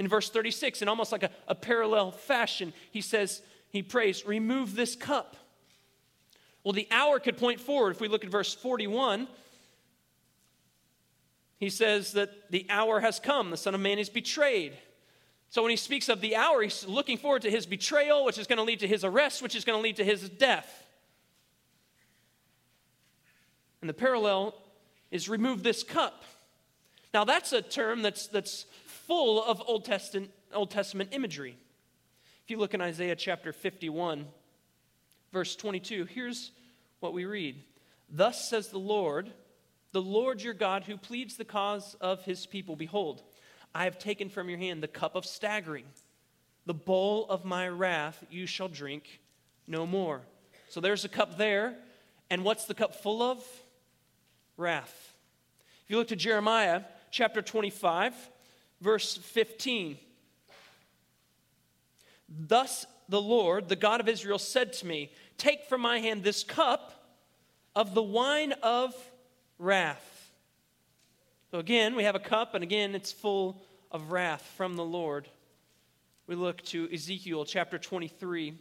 In 0.00 0.08
verse 0.08 0.30
36, 0.30 0.80
in 0.80 0.88
almost 0.88 1.12
like 1.12 1.24
a, 1.24 1.30
a 1.46 1.54
parallel 1.54 2.10
fashion, 2.10 2.72
he 2.90 3.02
says, 3.02 3.42
he 3.68 3.82
prays, 3.82 4.24
remove 4.24 4.74
this 4.74 4.96
cup. 4.96 5.36
Well, 6.64 6.72
the 6.72 6.88
hour 6.90 7.20
could 7.20 7.36
point 7.36 7.60
forward. 7.60 7.90
If 7.90 8.00
we 8.00 8.08
look 8.08 8.24
at 8.24 8.30
verse 8.30 8.54
41, 8.54 9.28
he 11.58 11.68
says 11.68 12.12
that 12.12 12.50
the 12.50 12.66
hour 12.70 13.00
has 13.00 13.20
come, 13.20 13.50
the 13.50 13.58
Son 13.58 13.74
of 13.74 13.80
Man 13.82 13.98
is 13.98 14.08
betrayed. 14.08 14.72
So 15.50 15.60
when 15.60 15.70
he 15.70 15.76
speaks 15.76 16.08
of 16.08 16.22
the 16.22 16.34
hour, 16.34 16.62
he's 16.62 16.86
looking 16.86 17.18
forward 17.18 17.42
to 17.42 17.50
his 17.50 17.66
betrayal, 17.66 18.24
which 18.24 18.38
is 18.38 18.46
going 18.46 18.56
to 18.56 18.62
lead 18.62 18.80
to 18.80 18.88
his 18.88 19.04
arrest, 19.04 19.42
which 19.42 19.54
is 19.54 19.66
going 19.66 19.78
to 19.78 19.82
lead 19.82 19.96
to 19.96 20.04
his 20.04 20.30
death. 20.30 20.86
And 23.82 23.90
the 23.90 23.94
parallel 23.94 24.54
is 25.10 25.28
remove 25.28 25.62
this 25.62 25.82
cup. 25.82 26.24
Now, 27.12 27.24
that's 27.24 27.52
a 27.52 27.60
term 27.60 28.00
that's, 28.00 28.28
that's 28.28 28.64
full 29.10 29.42
of 29.42 29.60
Old 29.66 29.84
Testament, 29.84 30.30
Old 30.54 30.70
Testament 30.70 31.08
imagery. 31.10 31.56
If 32.44 32.50
you 32.52 32.58
look 32.58 32.74
in 32.74 32.80
Isaiah 32.80 33.16
chapter 33.16 33.52
51, 33.52 34.24
verse 35.32 35.56
22, 35.56 36.04
here's 36.04 36.52
what 37.00 37.12
we 37.12 37.24
read 37.24 37.56
Thus 38.08 38.48
says 38.48 38.68
the 38.68 38.78
Lord, 38.78 39.32
the 39.90 40.00
Lord 40.00 40.40
your 40.40 40.54
God, 40.54 40.84
who 40.84 40.96
pleads 40.96 41.36
the 41.36 41.44
cause 41.44 41.96
of 42.00 42.22
his 42.22 42.46
people 42.46 42.76
Behold, 42.76 43.24
I 43.74 43.82
have 43.82 43.98
taken 43.98 44.28
from 44.28 44.48
your 44.48 44.58
hand 44.58 44.80
the 44.80 44.86
cup 44.86 45.16
of 45.16 45.26
staggering, 45.26 45.86
the 46.64 46.72
bowl 46.72 47.26
of 47.28 47.44
my 47.44 47.66
wrath 47.66 48.22
you 48.30 48.46
shall 48.46 48.68
drink 48.68 49.18
no 49.66 49.88
more. 49.88 50.20
So 50.68 50.80
there's 50.80 51.04
a 51.04 51.08
cup 51.08 51.36
there. 51.36 51.74
And 52.30 52.44
what's 52.44 52.66
the 52.66 52.74
cup 52.74 52.94
full 52.94 53.22
of? 53.22 53.44
wrath. 54.56 55.14
If 55.82 55.90
you 55.90 55.96
look 55.96 56.08
to 56.08 56.16
Jeremiah 56.16 56.82
chapter 57.10 57.42
25, 57.42 58.14
verse 58.80 59.16
15, 59.16 59.98
Thus 62.28 62.86
the 63.08 63.20
Lord, 63.20 63.68
the 63.68 63.76
God 63.76 64.00
of 64.00 64.08
Israel, 64.08 64.38
said 64.38 64.72
to 64.74 64.86
me, 64.86 65.12
Take 65.36 65.64
from 65.64 65.80
my 65.80 65.98
hand 65.98 66.22
this 66.22 66.44
cup 66.44 66.92
of 67.74 67.94
the 67.94 68.02
wine 68.02 68.52
of 68.62 68.94
wrath. 69.58 70.32
So 71.50 71.58
again, 71.58 71.96
we 71.96 72.04
have 72.04 72.14
a 72.14 72.20
cup, 72.20 72.54
and 72.54 72.62
again, 72.62 72.94
it's 72.94 73.10
full 73.10 73.60
of 73.90 74.12
wrath 74.12 74.42
from 74.56 74.76
the 74.76 74.84
Lord. 74.84 75.28
We 76.26 76.36
look 76.36 76.62
to 76.66 76.88
Ezekiel 76.92 77.44
chapter 77.44 77.78
23, 77.78 78.54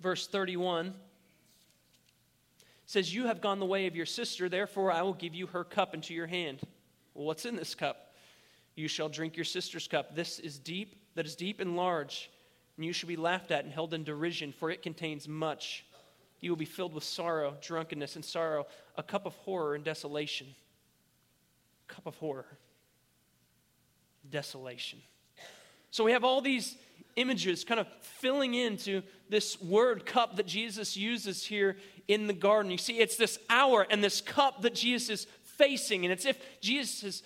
verse 0.00 0.26
31 0.28 0.94
says, 2.86 3.12
You 3.12 3.26
have 3.26 3.40
gone 3.40 3.58
the 3.58 3.66
way 3.66 3.86
of 3.86 3.96
your 3.96 4.06
sister, 4.06 4.48
therefore 4.48 4.92
I 4.92 5.02
will 5.02 5.14
give 5.14 5.34
you 5.34 5.48
her 5.48 5.64
cup 5.64 5.92
into 5.92 6.14
your 6.14 6.28
hand. 6.28 6.60
Well, 7.14 7.26
what's 7.26 7.44
in 7.44 7.56
this 7.56 7.74
cup? 7.74 8.05
You 8.76 8.88
shall 8.88 9.08
drink 9.08 9.36
your 9.36 9.44
sister's 9.44 9.88
cup. 9.88 10.14
This 10.14 10.38
is 10.38 10.58
deep, 10.58 10.94
that 11.14 11.26
is 11.26 11.34
deep 11.34 11.60
and 11.60 11.76
large, 11.76 12.30
and 12.76 12.84
you 12.84 12.92
shall 12.92 13.08
be 13.08 13.16
laughed 13.16 13.50
at 13.50 13.64
and 13.64 13.72
held 13.72 13.94
in 13.94 14.04
derision, 14.04 14.52
for 14.52 14.70
it 14.70 14.82
contains 14.82 15.26
much. 15.26 15.84
You 16.40 16.50
will 16.50 16.56
be 16.56 16.66
filled 16.66 16.92
with 16.92 17.02
sorrow, 17.02 17.56
drunkenness, 17.62 18.16
and 18.16 18.24
sorrow, 18.24 18.66
a 18.96 19.02
cup 19.02 19.24
of 19.24 19.34
horror 19.36 19.74
and 19.74 19.82
desolation. 19.82 20.46
A 21.88 21.92
cup 21.94 22.06
of 22.06 22.16
horror, 22.16 22.46
desolation. 24.30 24.98
So 25.90 26.04
we 26.04 26.12
have 26.12 26.24
all 26.24 26.42
these 26.42 26.76
images 27.16 27.64
kind 27.64 27.80
of 27.80 27.86
filling 28.02 28.52
into 28.52 29.02
this 29.30 29.58
word 29.62 30.04
cup 30.04 30.36
that 30.36 30.46
Jesus 30.46 30.96
uses 30.96 31.42
here 31.44 31.78
in 32.08 32.26
the 32.26 32.34
garden. 32.34 32.70
You 32.70 32.76
see, 32.76 32.98
it's 32.98 33.16
this 33.16 33.38
hour 33.48 33.86
and 33.88 34.04
this 34.04 34.20
cup 34.20 34.62
that 34.62 34.74
Jesus 34.74 35.08
is 35.08 35.26
facing, 35.56 36.04
and 36.04 36.12
it's 36.12 36.26
if 36.26 36.38
Jesus 36.60 37.02
is 37.02 37.22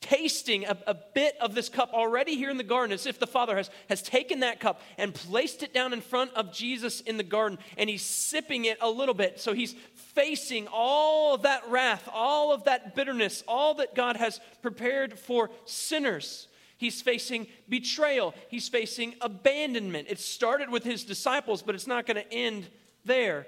tasting 0.00 0.64
a, 0.64 0.76
a, 0.86 0.94
bit 0.94 1.36
of 1.40 1.54
this 1.54 1.68
cup 1.68 1.92
already 1.92 2.36
here 2.36 2.50
in 2.50 2.56
the 2.56 2.62
garden, 2.62 2.92
as 2.92 3.06
if 3.06 3.18
the 3.18 3.26
Father 3.26 3.56
has, 3.56 3.70
has 3.88 4.02
taken 4.02 4.40
that 4.40 4.60
cup 4.60 4.80
and 4.96 5.14
placed 5.14 5.62
it 5.62 5.74
down 5.74 5.92
in 5.92 6.00
front 6.00 6.32
of 6.34 6.52
Jesus 6.52 7.00
in 7.00 7.16
the 7.16 7.22
garden, 7.22 7.58
and 7.76 7.90
he's 7.90 8.04
sipping 8.04 8.64
it 8.64 8.78
a 8.80 8.88
little 8.88 9.14
bit. 9.14 9.40
So 9.40 9.52
he's 9.52 9.74
facing 9.94 10.68
all 10.72 11.34
of 11.34 11.42
that 11.42 11.68
wrath, 11.68 12.08
all 12.12 12.52
of 12.52 12.64
that 12.64 12.94
bitterness, 12.94 13.42
all 13.48 13.74
that 13.74 13.94
God 13.94 14.16
has 14.16 14.40
prepared 14.62 15.18
for 15.18 15.50
sinners. 15.64 16.48
He's 16.76 17.02
facing 17.02 17.48
betrayal. 17.68 18.34
He's 18.48 18.68
facing 18.68 19.16
abandonment. 19.20 20.06
It 20.08 20.20
started 20.20 20.70
with 20.70 20.84
his 20.84 21.04
disciples, 21.04 21.60
but 21.62 21.74
it's 21.74 21.88
not 21.88 22.06
going 22.06 22.16
to 22.16 22.32
end 22.32 22.68
there. 23.04 23.46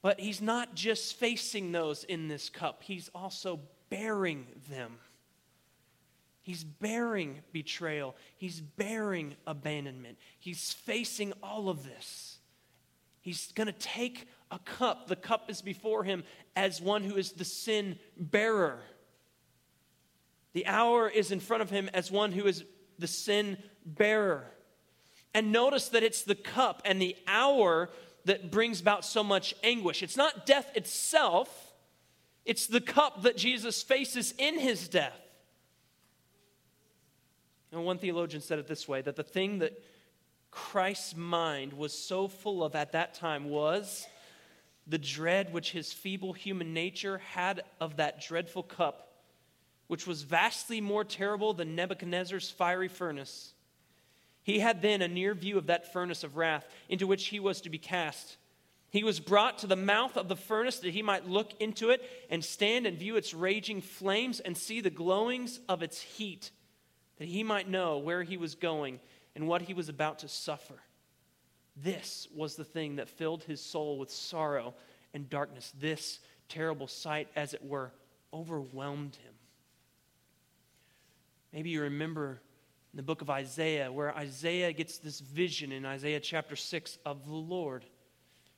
But 0.00 0.18
he's 0.18 0.40
not 0.40 0.74
just 0.74 1.16
facing 1.18 1.72
those 1.72 2.04
in 2.04 2.28
this 2.28 2.48
cup, 2.48 2.82
he's 2.82 3.10
also 3.14 3.60
bearing 3.90 4.46
them. 4.70 4.98
He's 6.48 6.64
bearing 6.64 7.40
betrayal. 7.52 8.16
He's 8.38 8.62
bearing 8.62 9.36
abandonment. 9.46 10.16
He's 10.38 10.72
facing 10.72 11.34
all 11.42 11.68
of 11.68 11.84
this. 11.84 12.38
He's 13.20 13.52
going 13.52 13.66
to 13.66 13.74
take 13.74 14.28
a 14.50 14.58
cup. 14.58 15.08
The 15.08 15.16
cup 15.16 15.50
is 15.50 15.60
before 15.60 16.04
him 16.04 16.24
as 16.56 16.80
one 16.80 17.02
who 17.02 17.16
is 17.16 17.32
the 17.32 17.44
sin 17.44 17.98
bearer. 18.16 18.80
The 20.54 20.64
hour 20.64 21.06
is 21.10 21.32
in 21.32 21.40
front 21.40 21.64
of 21.64 21.68
him 21.68 21.90
as 21.92 22.10
one 22.10 22.32
who 22.32 22.46
is 22.46 22.64
the 22.98 23.08
sin 23.08 23.58
bearer. 23.84 24.50
And 25.34 25.52
notice 25.52 25.90
that 25.90 26.02
it's 26.02 26.22
the 26.22 26.34
cup 26.34 26.80
and 26.86 26.98
the 26.98 27.14
hour 27.26 27.90
that 28.24 28.50
brings 28.50 28.80
about 28.80 29.04
so 29.04 29.22
much 29.22 29.54
anguish. 29.62 30.02
It's 30.02 30.16
not 30.16 30.46
death 30.46 30.74
itself, 30.74 31.74
it's 32.46 32.66
the 32.66 32.80
cup 32.80 33.24
that 33.24 33.36
Jesus 33.36 33.82
faces 33.82 34.32
in 34.38 34.58
his 34.58 34.88
death. 34.88 35.27
And 37.72 37.84
one 37.84 37.98
theologian 37.98 38.42
said 38.42 38.58
it 38.58 38.66
this 38.66 38.88
way 38.88 39.02
that 39.02 39.16
the 39.16 39.22
thing 39.22 39.58
that 39.58 39.82
Christ's 40.50 41.14
mind 41.14 41.72
was 41.72 41.92
so 41.92 42.28
full 42.28 42.64
of 42.64 42.74
at 42.74 42.92
that 42.92 43.14
time 43.14 43.50
was 43.50 44.06
the 44.86 44.98
dread 44.98 45.52
which 45.52 45.72
his 45.72 45.92
feeble 45.92 46.32
human 46.32 46.72
nature 46.72 47.18
had 47.18 47.62
of 47.80 47.96
that 47.96 48.22
dreadful 48.22 48.62
cup 48.62 49.08
which 49.88 50.06
was 50.06 50.22
vastly 50.22 50.80
more 50.80 51.02
terrible 51.02 51.54
than 51.54 51.74
Nebuchadnezzar's 51.74 52.50
fiery 52.50 52.88
furnace. 52.88 53.54
He 54.42 54.60
had 54.60 54.80
then 54.80 55.02
a 55.02 55.08
near 55.08 55.34
view 55.34 55.58
of 55.58 55.66
that 55.66 55.92
furnace 55.92 56.22
of 56.22 56.36
wrath 56.36 56.66
into 56.88 57.06
which 57.06 57.26
he 57.26 57.40
was 57.40 57.62
to 57.62 57.70
be 57.70 57.78
cast. 57.78 58.36
He 58.90 59.02
was 59.02 59.20
brought 59.20 59.58
to 59.58 59.66
the 59.66 59.76
mouth 59.76 60.16
of 60.16 60.28
the 60.28 60.36
furnace 60.36 60.78
that 60.80 60.92
he 60.92 61.02
might 61.02 61.28
look 61.28 61.52
into 61.60 61.90
it 61.90 62.02
and 62.30 62.44
stand 62.44 62.86
and 62.86 62.98
view 62.98 63.16
its 63.16 63.34
raging 63.34 63.80
flames 63.80 64.40
and 64.40 64.56
see 64.56 64.80
the 64.80 64.90
glowings 64.90 65.60
of 65.68 65.82
its 65.82 66.00
heat, 66.00 66.50
that 67.18 67.28
he 67.28 67.42
might 67.42 67.68
know 67.68 67.98
where 67.98 68.22
he 68.22 68.36
was 68.36 68.54
going 68.54 69.00
and 69.34 69.46
what 69.46 69.62
he 69.62 69.74
was 69.74 69.88
about 69.88 70.20
to 70.20 70.28
suffer. 70.28 70.74
This 71.76 72.26
was 72.34 72.56
the 72.56 72.64
thing 72.64 72.96
that 72.96 73.08
filled 73.08 73.44
his 73.44 73.60
soul 73.60 73.98
with 73.98 74.10
sorrow 74.10 74.74
and 75.14 75.28
darkness. 75.28 75.72
This 75.78 76.20
terrible 76.48 76.88
sight, 76.88 77.28
as 77.36 77.54
it 77.54 77.64
were, 77.64 77.92
overwhelmed 78.32 79.16
him. 79.16 79.34
Maybe 81.52 81.70
you 81.70 81.82
remember 81.82 82.40
in 82.92 82.96
the 82.96 83.02
book 83.02 83.22
of 83.22 83.30
Isaiah, 83.30 83.92
where 83.92 84.16
Isaiah 84.16 84.72
gets 84.72 84.98
this 84.98 85.20
vision 85.20 85.72
in 85.72 85.84
Isaiah 85.84 86.20
chapter 86.20 86.56
6 86.56 86.98
of 87.04 87.26
the 87.26 87.34
Lord. 87.34 87.84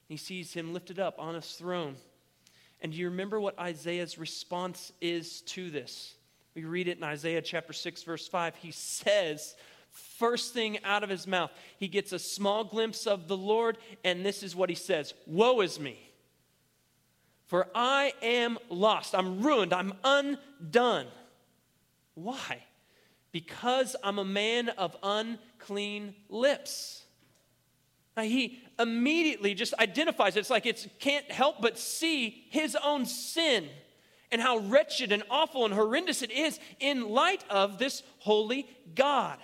He 0.08 0.16
sees 0.16 0.52
him 0.52 0.72
lifted 0.72 0.98
up 0.98 1.16
on 1.18 1.34
his 1.34 1.52
throne. 1.52 1.96
And 2.80 2.92
do 2.92 2.98
you 2.98 3.10
remember 3.10 3.40
what 3.40 3.58
Isaiah's 3.58 4.18
response 4.18 4.92
is 5.00 5.42
to 5.42 5.70
this? 5.70 6.14
We 6.54 6.64
read 6.64 6.88
it 6.88 6.98
in 6.98 7.04
Isaiah 7.04 7.42
chapter 7.42 7.72
6, 7.72 8.02
verse 8.02 8.26
5. 8.26 8.56
He 8.56 8.72
says, 8.72 9.54
first 9.90 10.52
thing 10.52 10.82
out 10.84 11.04
of 11.04 11.10
his 11.10 11.26
mouth, 11.26 11.50
he 11.78 11.88
gets 11.88 12.12
a 12.12 12.18
small 12.18 12.64
glimpse 12.64 13.06
of 13.06 13.28
the 13.28 13.36
Lord, 13.36 13.78
and 14.04 14.24
this 14.24 14.42
is 14.42 14.56
what 14.56 14.68
he 14.68 14.74
says 14.74 15.14
Woe 15.26 15.60
is 15.60 15.78
me! 15.78 15.98
For 17.46 17.66
I 17.74 18.12
am 18.22 18.58
lost. 18.68 19.12
I'm 19.14 19.42
ruined. 19.42 19.72
I'm 19.72 19.92
undone. 20.04 21.06
Why? 22.14 22.62
Because 23.32 23.96
I'm 24.04 24.20
a 24.20 24.24
man 24.24 24.68
of 24.68 24.96
unclean 25.02 26.14
lips. 26.28 27.02
Now, 28.16 28.22
he 28.22 28.60
immediately 28.78 29.54
just 29.54 29.74
identifies 29.80 30.36
it. 30.36 30.40
It's 30.40 30.50
like 30.50 30.66
it 30.66 30.86
can't 31.00 31.28
help 31.30 31.60
but 31.60 31.76
see 31.76 32.44
his 32.50 32.76
own 32.76 33.04
sin 33.04 33.68
and 34.32 34.40
how 34.40 34.58
wretched 34.58 35.12
and 35.12 35.22
awful 35.30 35.64
and 35.64 35.74
horrendous 35.74 36.22
it 36.22 36.30
is 36.30 36.58
in 36.78 37.08
light 37.10 37.44
of 37.50 37.78
this 37.78 38.02
holy 38.18 38.68
God. 38.94 39.38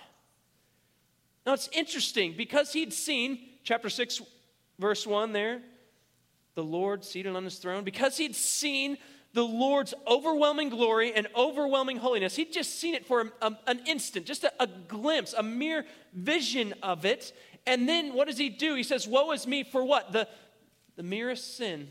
Now, 1.45 1.53
it's 1.53 1.69
interesting 1.71 2.33
because 2.35 2.73
he'd 2.73 2.93
seen, 2.93 3.39
chapter 3.63 3.89
6, 3.89 4.21
verse 4.79 5.07
1 5.07 5.31
there, 5.31 5.61
the 6.55 6.63
Lord 6.63 7.05
seated 7.05 7.35
on 7.35 7.43
his 7.43 7.57
throne, 7.57 7.83
because 7.83 8.17
he'd 8.17 8.35
seen 8.35 8.97
the 9.33 9.43
Lord's 9.43 9.93
overwhelming 10.07 10.69
glory 10.69 11.13
and 11.13 11.27
overwhelming 11.35 11.97
holiness. 11.97 12.35
He'd 12.35 12.51
just 12.51 12.79
seen 12.79 12.95
it 12.95 13.05
for 13.05 13.21
a, 13.21 13.47
a, 13.47 13.57
an 13.67 13.81
instant, 13.85 14.25
just 14.25 14.43
a, 14.43 14.51
a 14.59 14.67
glimpse, 14.67 15.33
a 15.33 15.43
mere 15.43 15.85
vision 16.13 16.73
of 16.81 17.05
it. 17.05 17.33
And 17.65 17.87
then 17.87 18.13
what 18.13 18.27
does 18.27 18.37
he 18.37 18.49
do? 18.49 18.75
He 18.75 18.83
says, 18.83 19.07
Woe 19.07 19.31
is 19.31 19.45
me 19.45 19.63
for 19.63 19.83
what? 19.83 20.11
The, 20.11 20.27
the 20.95 21.03
merest 21.03 21.55
sin, 21.55 21.89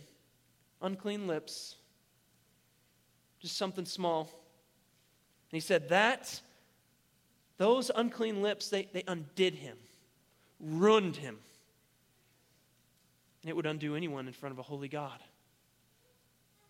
unclean 0.82 1.26
lips, 1.28 1.75
just 3.40 3.56
something 3.56 3.84
small. 3.84 4.22
And 4.22 5.56
he 5.56 5.60
said, 5.60 5.88
That, 5.88 6.40
those 7.58 7.90
unclean 7.94 8.42
lips, 8.42 8.68
they, 8.68 8.88
they 8.92 9.04
undid 9.06 9.54
him, 9.54 9.76
ruined 10.60 11.16
him. 11.16 11.38
And 13.42 13.50
it 13.50 13.56
would 13.56 13.66
undo 13.66 13.94
anyone 13.94 14.26
in 14.26 14.32
front 14.32 14.52
of 14.52 14.58
a 14.58 14.62
holy 14.62 14.88
God 14.88 15.20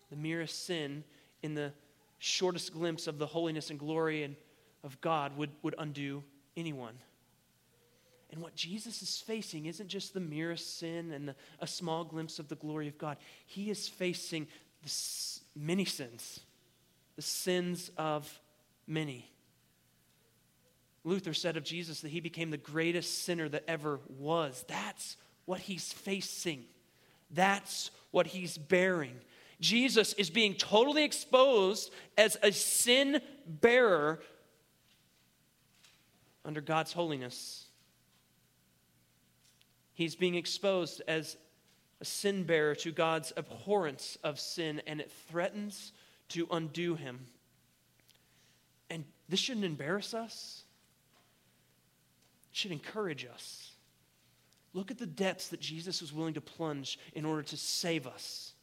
the 0.09 0.15
merest 0.15 0.65
sin 0.65 1.03
in 1.43 1.53
the 1.53 1.73
shortest 2.19 2.73
glimpse 2.73 3.07
of 3.07 3.17
the 3.17 3.25
holiness 3.25 3.69
and 3.69 3.79
glory 3.79 4.23
and 4.23 4.35
of 4.83 4.99
God 5.01 5.35
would, 5.37 5.51
would 5.63 5.75
undo 5.77 6.23
anyone. 6.55 6.97
And 8.31 8.41
what 8.41 8.55
Jesus 8.55 9.01
is 9.01 9.23
facing 9.25 9.65
isn't 9.65 9.87
just 9.87 10.13
the 10.13 10.19
merest 10.19 10.79
sin 10.79 11.11
and 11.11 11.29
the, 11.29 11.35
a 11.59 11.67
small 11.67 12.03
glimpse 12.03 12.39
of 12.39 12.47
the 12.47 12.55
glory 12.55 12.87
of 12.87 12.97
God. 12.97 13.17
He 13.45 13.69
is 13.69 13.87
facing 13.87 14.47
many 15.55 15.85
sins, 15.85 16.41
the 17.17 17.21
sins 17.21 17.91
of 17.97 18.39
many. 18.87 19.29
Luther 21.03 21.33
said 21.33 21.57
of 21.57 21.63
Jesus 21.63 22.01
that 22.01 22.11
he 22.11 22.21
became 22.21 22.51
the 22.51 22.57
greatest 22.57 23.25
sinner 23.25 23.49
that 23.49 23.65
ever 23.67 23.99
was. 24.17 24.63
That's 24.67 25.17
what 25.45 25.59
he's 25.59 25.91
facing. 25.91 26.63
That's 27.31 27.91
what 28.11 28.27
he's 28.27 28.57
bearing. 28.57 29.15
Jesus 29.59 30.13
is 30.13 30.29
being 30.29 30.53
totally 30.53 31.03
exposed 31.03 31.91
as 32.17 32.37
a 32.43 32.51
sin 32.51 33.19
bearer 33.45 34.19
under 36.45 36.61
God's 36.61 36.93
holiness. 36.93 37.65
He's 39.93 40.15
being 40.15 40.35
exposed 40.35 41.01
as 41.07 41.35
a 41.99 42.05
sin 42.05 42.43
bearer 42.43 42.75
to 42.75 42.91
God's 42.91 43.33
abhorrence 43.35 44.17
of 44.23 44.39
sin, 44.39 44.81
and 44.85 45.01
it 45.01 45.11
threatens 45.29 45.91
to 46.29 46.47
undo 46.51 46.95
him. 46.95 47.25
And 48.89 49.03
this 49.29 49.39
shouldn't 49.39 49.65
embarrass 49.65 50.13
us, 50.13 50.63
it 52.51 52.57
should 52.57 52.71
encourage 52.71 53.25
us. 53.25 53.71
Look 54.73 54.91
at 54.91 54.99
the 54.99 55.05
depths 55.05 55.47
that 55.49 55.59
Jesus 55.59 56.01
was 56.01 56.13
willing 56.13 56.35
to 56.35 56.41
plunge 56.41 56.99
in 57.13 57.25
order 57.25 57.41
to 57.43 57.57
save 57.57 58.05
us. 58.05 58.53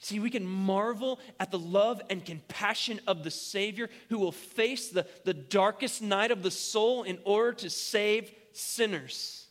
See, 0.00 0.20
we 0.20 0.30
can 0.30 0.46
marvel 0.46 1.18
at 1.40 1.50
the 1.50 1.58
love 1.58 2.00
and 2.08 2.24
compassion 2.24 3.00
of 3.06 3.24
the 3.24 3.30
Savior 3.30 3.90
who 4.08 4.18
will 4.18 4.32
face 4.32 4.88
the, 4.88 5.06
the 5.24 5.34
darkest 5.34 6.02
night 6.02 6.30
of 6.30 6.42
the 6.42 6.50
soul 6.50 7.02
in 7.02 7.18
order 7.24 7.52
to 7.54 7.70
save 7.70 8.32
sinners. 8.52 9.47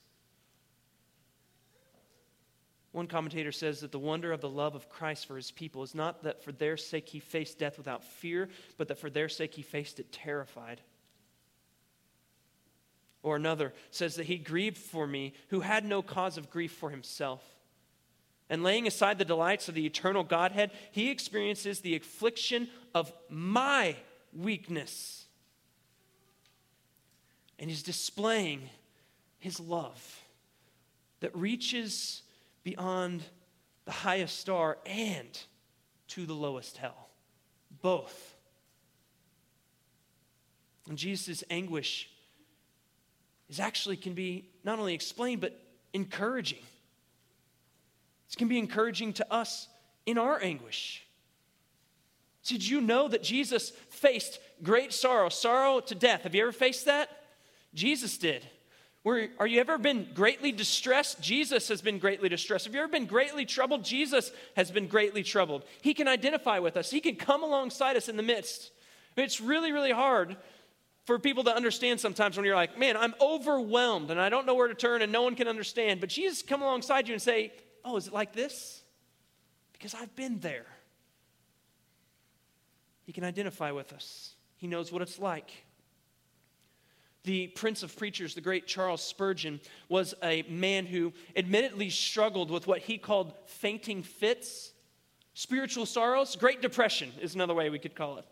One 2.98 3.06
commentator 3.06 3.52
says 3.52 3.82
that 3.82 3.92
the 3.92 4.00
wonder 4.00 4.32
of 4.32 4.42
the 4.42 4.50
love 4.50 4.74
of 4.74 4.90
Christ 4.90 5.28
for 5.28 5.36
his 5.36 5.52
people 5.52 5.84
is 5.84 5.94
not 5.94 6.24
that 6.24 6.44
for 6.44 6.52
their 6.52 6.78
sake 6.78 7.08
he 7.08 7.20
faced 7.20 7.60
death 7.60 7.78
without 7.78 8.04
fear, 8.04 8.50
but 8.76 8.88
that 8.88 8.98
for 8.98 9.12
their 9.12 9.30
sake 9.30 9.54
he 9.54 9.62
faced 9.62 10.00
it 10.00 10.12
terrified. 10.12 10.82
Or 13.22 13.36
another 13.36 13.76
says 13.92 14.16
that 14.16 14.26
he 14.26 14.40
grieved 14.40 14.80
for 14.80 15.06
me 15.06 15.34
who 15.50 15.60
had 15.60 15.86
no 15.86 16.02
cause 16.02 16.40
of 16.40 16.50
grief 16.50 16.72
for 16.72 16.90
himself. 16.90 17.44
And 18.50 18.64
laying 18.64 18.88
aside 18.88 19.20
the 19.20 19.26
delights 19.26 19.70
of 19.70 19.76
the 19.76 19.86
eternal 19.86 20.24
Godhead, 20.24 20.72
he 20.90 21.12
experiences 21.12 21.82
the 21.82 21.96
affliction 21.96 22.68
of 22.96 23.14
my 23.30 23.96
weakness. 24.34 25.28
And 27.60 27.70
he's 27.70 27.84
displaying 27.84 28.72
his 29.38 29.60
love 29.60 30.24
that 31.20 31.36
reaches 31.36 32.24
beyond 32.68 33.24
the 33.86 33.92
highest 33.92 34.42
star 34.42 34.78
and 34.86 35.40
to 36.10 36.26
the 36.26 36.34
lowest 36.34 36.76
hell. 36.76 37.08
Both. 37.82 38.36
And 40.90 40.98
Jesus' 40.98 41.46
anguish 41.50 42.10
is 43.50 43.62
actually 43.62 43.96
can 43.96 44.14
be 44.14 44.50
not 44.66 44.80
only 44.80 44.94
explained, 44.94 45.40
but 45.40 45.58
encouraging. 45.94 46.60
This 48.28 48.36
can 48.36 48.50
be 48.50 48.60
encouraging 48.60 49.14
to 49.14 49.34
us 49.34 49.70
in 50.06 50.18
our 50.18 50.38
anguish. 50.44 51.08
Did 52.44 52.68
you 52.68 52.82
know 52.82 53.08
that 53.08 53.24
Jesus 53.24 53.70
faced 53.90 54.40
great 54.62 54.92
sorrow, 54.92 55.30
sorrow 55.30 55.80
to 55.80 55.96
death? 55.96 56.24
Have 56.24 56.36
you 56.36 56.42
ever 56.42 56.52
faced 56.52 56.84
that? 56.86 57.10
Jesus 57.74 58.18
did. 58.18 58.46
Are 59.08 59.48
you 59.48 59.60
ever 59.60 59.78
been 59.78 60.08
greatly 60.14 60.52
distressed? 60.52 61.22
Jesus 61.22 61.68
has 61.70 61.82
been 61.82 62.00
greatly 62.00 62.30
distressed. 62.30 62.66
Have 62.66 62.74
you 62.74 62.82
ever 62.82 62.92
been 62.92 63.06
greatly 63.06 63.46
troubled? 63.46 63.84
Jesus 63.84 64.32
has 64.56 64.72
been 64.72 64.88
greatly 64.88 65.24
troubled. 65.24 65.64
He 65.82 65.94
can 65.94 66.08
identify 66.08 66.60
with 66.60 66.78
us, 66.78 66.90
He 66.90 67.00
can 67.00 67.16
come 67.16 67.44
alongside 67.44 67.96
us 67.96 68.10
in 68.10 68.18
the 68.18 68.24
midst. 68.24 68.72
It's 69.16 69.42
really, 69.42 69.72
really 69.72 69.92
hard 69.92 70.38
for 71.06 71.18
people 71.18 71.46
to 71.46 71.56
understand 71.56 72.00
sometimes 72.00 72.38
when 72.38 72.46
you're 72.46 72.56
like, 72.56 72.78
man, 72.78 72.96
I'm 72.96 73.16
overwhelmed 73.20 74.12
and 74.12 74.22
I 74.22 74.30
don't 74.30 74.46
know 74.46 74.54
where 74.54 74.68
to 74.68 74.76
turn 74.76 75.02
and 75.02 75.12
no 75.12 75.24
one 75.24 75.36
can 75.36 75.48
understand. 75.48 76.02
But 76.02 76.10
Jesus 76.10 76.44
come 76.44 76.62
alongside 76.62 77.08
you 77.08 77.14
and 77.14 77.22
say, 77.22 77.54
Oh, 77.84 77.96
is 77.96 78.08
it 78.08 78.14
like 78.14 78.34
this? 78.34 78.84
Because 79.72 79.96
I've 79.96 80.14
been 80.16 80.40
there. 80.40 80.66
He 83.06 83.14
can 83.14 83.24
identify 83.24 83.72
with 83.72 83.94
us, 83.94 84.36
he 84.58 84.68
knows 84.68 84.92
what 84.92 85.02
it's 85.02 85.18
like. 85.18 85.52
The 87.28 87.48
prince 87.48 87.84
of 87.84 87.94
preachers, 87.98 88.36
the 88.36 88.42
great 88.42 88.68
Charles 88.68 89.02
Spurgeon, 89.02 89.60
was 89.90 90.14
a 90.24 90.44
man 90.44 90.86
who 90.86 91.12
admittedly 91.36 91.90
struggled 91.90 92.50
with 92.50 92.68
what 92.68 92.80
he 92.80 92.98
called 92.98 93.34
fainting 93.48 94.02
fits, 94.02 94.72
spiritual 95.34 95.86
sorrows. 95.86 96.38
Great 96.38 96.62
depression 96.62 97.12
is 97.20 97.36
another 97.36 97.54
way 97.54 97.70
we 97.70 97.80
could 97.80 97.96
call 97.96 98.18
it. 98.18 98.24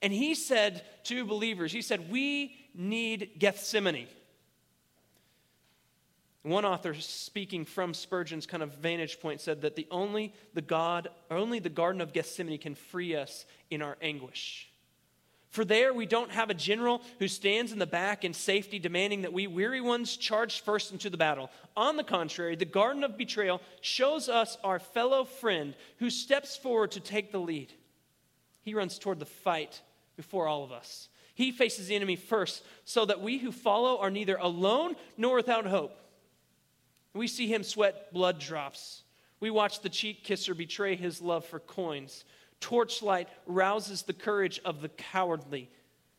And 0.00 0.12
he 0.12 0.36
said 0.36 0.84
to 1.06 1.24
believers, 1.24 1.72
he 1.72 1.82
said, 1.82 2.08
We 2.08 2.54
need 2.72 3.32
Gethsemane. 3.40 4.06
One 6.44 6.64
author 6.64 6.94
speaking 6.94 7.64
from 7.64 7.94
Spurgeon's 7.94 8.46
kind 8.46 8.62
of 8.62 8.74
vantage 8.74 9.18
point 9.18 9.40
said 9.40 9.62
that 9.62 9.74
the 9.74 9.88
only 9.90 10.32
the 10.52 10.62
God 10.62 11.08
only 11.32 11.58
the 11.58 11.68
garden 11.68 12.00
of 12.00 12.12
Gethsemane 12.12 12.58
can 12.58 12.76
free 12.76 13.16
us 13.16 13.44
in 13.70 13.82
our 13.82 13.96
anguish. 14.00 14.70
For 15.54 15.64
there 15.64 15.94
we 15.94 16.04
don't 16.04 16.32
have 16.32 16.50
a 16.50 16.54
general 16.54 17.00
who 17.20 17.28
stands 17.28 17.70
in 17.70 17.78
the 17.78 17.86
back 17.86 18.24
in 18.24 18.34
safety, 18.34 18.80
demanding 18.80 19.22
that 19.22 19.32
we 19.32 19.46
weary 19.46 19.80
ones 19.80 20.16
charge 20.16 20.62
first 20.62 20.90
into 20.90 21.08
the 21.08 21.16
battle. 21.16 21.48
On 21.76 21.96
the 21.96 22.02
contrary, 22.02 22.56
the 22.56 22.64
garden 22.64 23.04
of 23.04 23.16
betrayal 23.16 23.62
shows 23.80 24.28
us 24.28 24.58
our 24.64 24.80
fellow 24.80 25.22
friend 25.22 25.76
who 25.98 26.10
steps 26.10 26.56
forward 26.56 26.90
to 26.90 27.00
take 27.00 27.30
the 27.30 27.38
lead. 27.38 27.72
He 28.62 28.74
runs 28.74 28.98
toward 28.98 29.20
the 29.20 29.26
fight 29.26 29.80
before 30.16 30.48
all 30.48 30.64
of 30.64 30.72
us. 30.72 31.08
He 31.36 31.52
faces 31.52 31.86
the 31.86 31.94
enemy 31.94 32.16
first, 32.16 32.64
so 32.84 33.04
that 33.04 33.20
we 33.20 33.38
who 33.38 33.52
follow 33.52 33.98
are 33.98 34.10
neither 34.10 34.34
alone 34.34 34.96
nor 35.16 35.36
without 35.36 35.66
hope. 35.66 35.96
We 37.12 37.28
see 37.28 37.46
him 37.46 37.62
sweat 37.62 38.12
blood 38.12 38.40
drops. 38.40 39.04
We 39.38 39.50
watch 39.50 39.82
the 39.82 39.88
cheek 39.88 40.24
kisser 40.24 40.52
betray 40.52 40.96
his 40.96 41.22
love 41.22 41.44
for 41.44 41.60
coins 41.60 42.24
torchlight 42.64 43.28
rouses 43.44 44.02
the 44.02 44.14
courage 44.14 44.58
of 44.64 44.80
the 44.80 44.88
cowardly. 44.88 45.68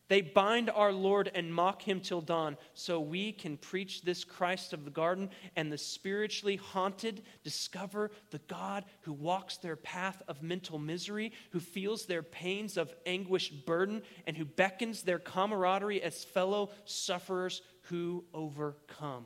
They 0.06 0.20
bind 0.20 0.70
our 0.70 0.92
Lord 0.92 1.28
and 1.34 1.52
mock 1.52 1.82
him 1.82 1.98
till 1.98 2.20
dawn, 2.20 2.56
so 2.72 3.00
we 3.00 3.32
can 3.32 3.56
preach 3.56 4.02
this 4.02 4.22
Christ 4.22 4.72
of 4.72 4.84
the 4.84 4.90
garden, 4.92 5.30
and 5.56 5.72
the 5.72 5.76
spiritually 5.76 6.54
haunted 6.54 7.22
discover 7.42 8.12
the 8.30 8.38
God 8.46 8.84
who 9.00 9.12
walks 9.12 9.56
their 9.56 9.74
path 9.74 10.22
of 10.28 10.40
mental 10.40 10.78
misery, 10.78 11.32
who 11.50 11.58
feels 11.58 12.06
their 12.06 12.22
pains 12.22 12.76
of 12.76 12.94
anguish 13.06 13.50
burden, 13.50 14.02
and 14.28 14.36
who 14.36 14.44
beckons 14.44 15.02
their 15.02 15.18
camaraderie 15.18 16.00
as 16.00 16.22
fellow 16.22 16.70
sufferers 16.84 17.60
who 17.88 18.24
overcome. 18.32 19.24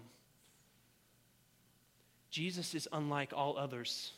Jesus 2.30 2.74
is 2.74 2.88
unlike 2.90 3.34
all 3.36 3.58
others. 3.58 4.14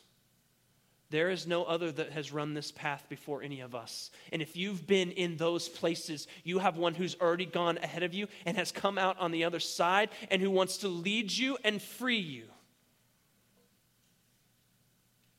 There 1.12 1.28
is 1.28 1.46
no 1.46 1.64
other 1.64 1.92
that 1.92 2.12
has 2.12 2.32
run 2.32 2.54
this 2.54 2.72
path 2.72 3.04
before 3.10 3.42
any 3.42 3.60
of 3.60 3.74
us. 3.74 4.10
And 4.32 4.40
if 4.40 4.56
you've 4.56 4.86
been 4.86 5.10
in 5.10 5.36
those 5.36 5.68
places, 5.68 6.26
you 6.42 6.58
have 6.58 6.78
one 6.78 6.94
who's 6.94 7.20
already 7.20 7.44
gone 7.44 7.76
ahead 7.82 8.02
of 8.02 8.14
you 8.14 8.28
and 8.46 8.56
has 8.56 8.72
come 8.72 8.96
out 8.96 9.18
on 9.20 9.30
the 9.30 9.44
other 9.44 9.60
side 9.60 10.08
and 10.30 10.40
who 10.40 10.50
wants 10.50 10.78
to 10.78 10.88
lead 10.88 11.30
you 11.30 11.58
and 11.64 11.82
free 11.82 12.16
you. 12.16 12.44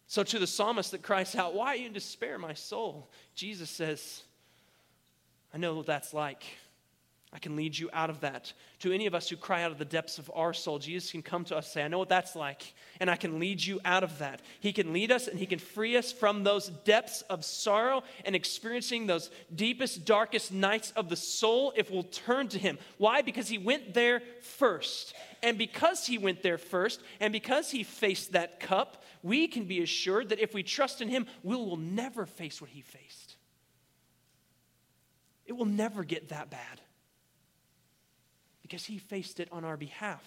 So, 0.05 0.21
to 0.23 0.37
the 0.37 0.45
psalmist 0.45 0.91
that 0.91 1.01
cries 1.01 1.35
out, 1.35 1.55
Why 1.55 1.69
are 1.69 1.75
you 1.75 1.87
in 1.87 1.93
despair, 1.93 2.37
my 2.37 2.53
soul? 2.53 3.09
Jesus 3.33 3.71
says, 3.71 4.21
I 5.55 5.57
know 5.57 5.73
what 5.73 5.87
that's 5.87 6.13
like. 6.13 6.43
I 7.33 7.39
can 7.39 7.55
lead 7.55 7.75
you 7.75 7.89
out 7.93 8.11
of 8.11 8.19
that. 8.19 8.53
To 8.81 8.91
any 8.91 9.07
of 9.07 9.15
us 9.15 9.27
who 9.27 9.35
cry 9.35 9.63
out 9.63 9.71
of 9.71 9.79
the 9.79 9.85
depths 9.85 10.19
of 10.19 10.29
our 10.35 10.53
soul, 10.53 10.77
Jesus 10.77 11.11
can 11.11 11.23
come 11.23 11.43
to 11.45 11.57
us 11.57 11.65
and 11.65 11.73
say, 11.73 11.83
I 11.83 11.87
know 11.87 11.97
what 11.97 12.09
that's 12.09 12.35
like, 12.35 12.75
and 12.99 13.09
I 13.09 13.15
can 13.15 13.39
lead 13.39 13.65
you 13.65 13.79
out 13.83 14.03
of 14.03 14.19
that. 14.19 14.41
He 14.59 14.71
can 14.71 14.93
lead 14.93 15.11
us 15.11 15.27
and 15.27 15.39
He 15.39 15.47
can 15.47 15.57
free 15.57 15.97
us 15.97 16.11
from 16.11 16.43
those 16.43 16.69
depths 16.69 17.23
of 17.23 17.43
sorrow 17.43 18.03
and 18.23 18.35
experiencing 18.35 19.07
those 19.07 19.31
deepest, 19.53 20.05
darkest 20.05 20.53
nights 20.53 20.93
of 20.95 21.09
the 21.09 21.15
soul 21.15 21.73
if 21.75 21.89
we'll 21.89 22.03
turn 22.03 22.49
to 22.49 22.59
Him. 22.59 22.77
Why? 22.99 23.23
Because 23.23 23.47
He 23.47 23.57
went 23.57 23.95
there 23.95 24.21
first. 24.41 25.15
And 25.41 25.57
because 25.57 26.05
He 26.05 26.19
went 26.19 26.43
there 26.43 26.59
first, 26.59 27.01
and 27.19 27.33
because 27.33 27.71
He 27.71 27.81
faced 27.81 28.33
that 28.33 28.59
cup, 28.59 29.03
we 29.23 29.47
can 29.47 29.63
be 29.63 29.81
assured 29.81 30.29
that 30.29 30.39
if 30.39 30.53
we 30.53 30.61
trust 30.61 31.01
in 31.01 31.09
Him, 31.09 31.25
we 31.41 31.55
will 31.55 31.77
never 31.77 32.27
face 32.27 32.61
what 32.61 32.69
He 32.69 32.81
faced. 32.81 33.37
It 35.47 35.53
will 35.53 35.65
never 35.65 36.03
get 36.03 36.29
that 36.29 36.51
bad 36.51 36.79
because 38.63 38.85
he 38.85 38.97
faced 38.97 39.39
it 39.39 39.49
on 39.51 39.63
our 39.63 39.77
behalf. 39.77 40.23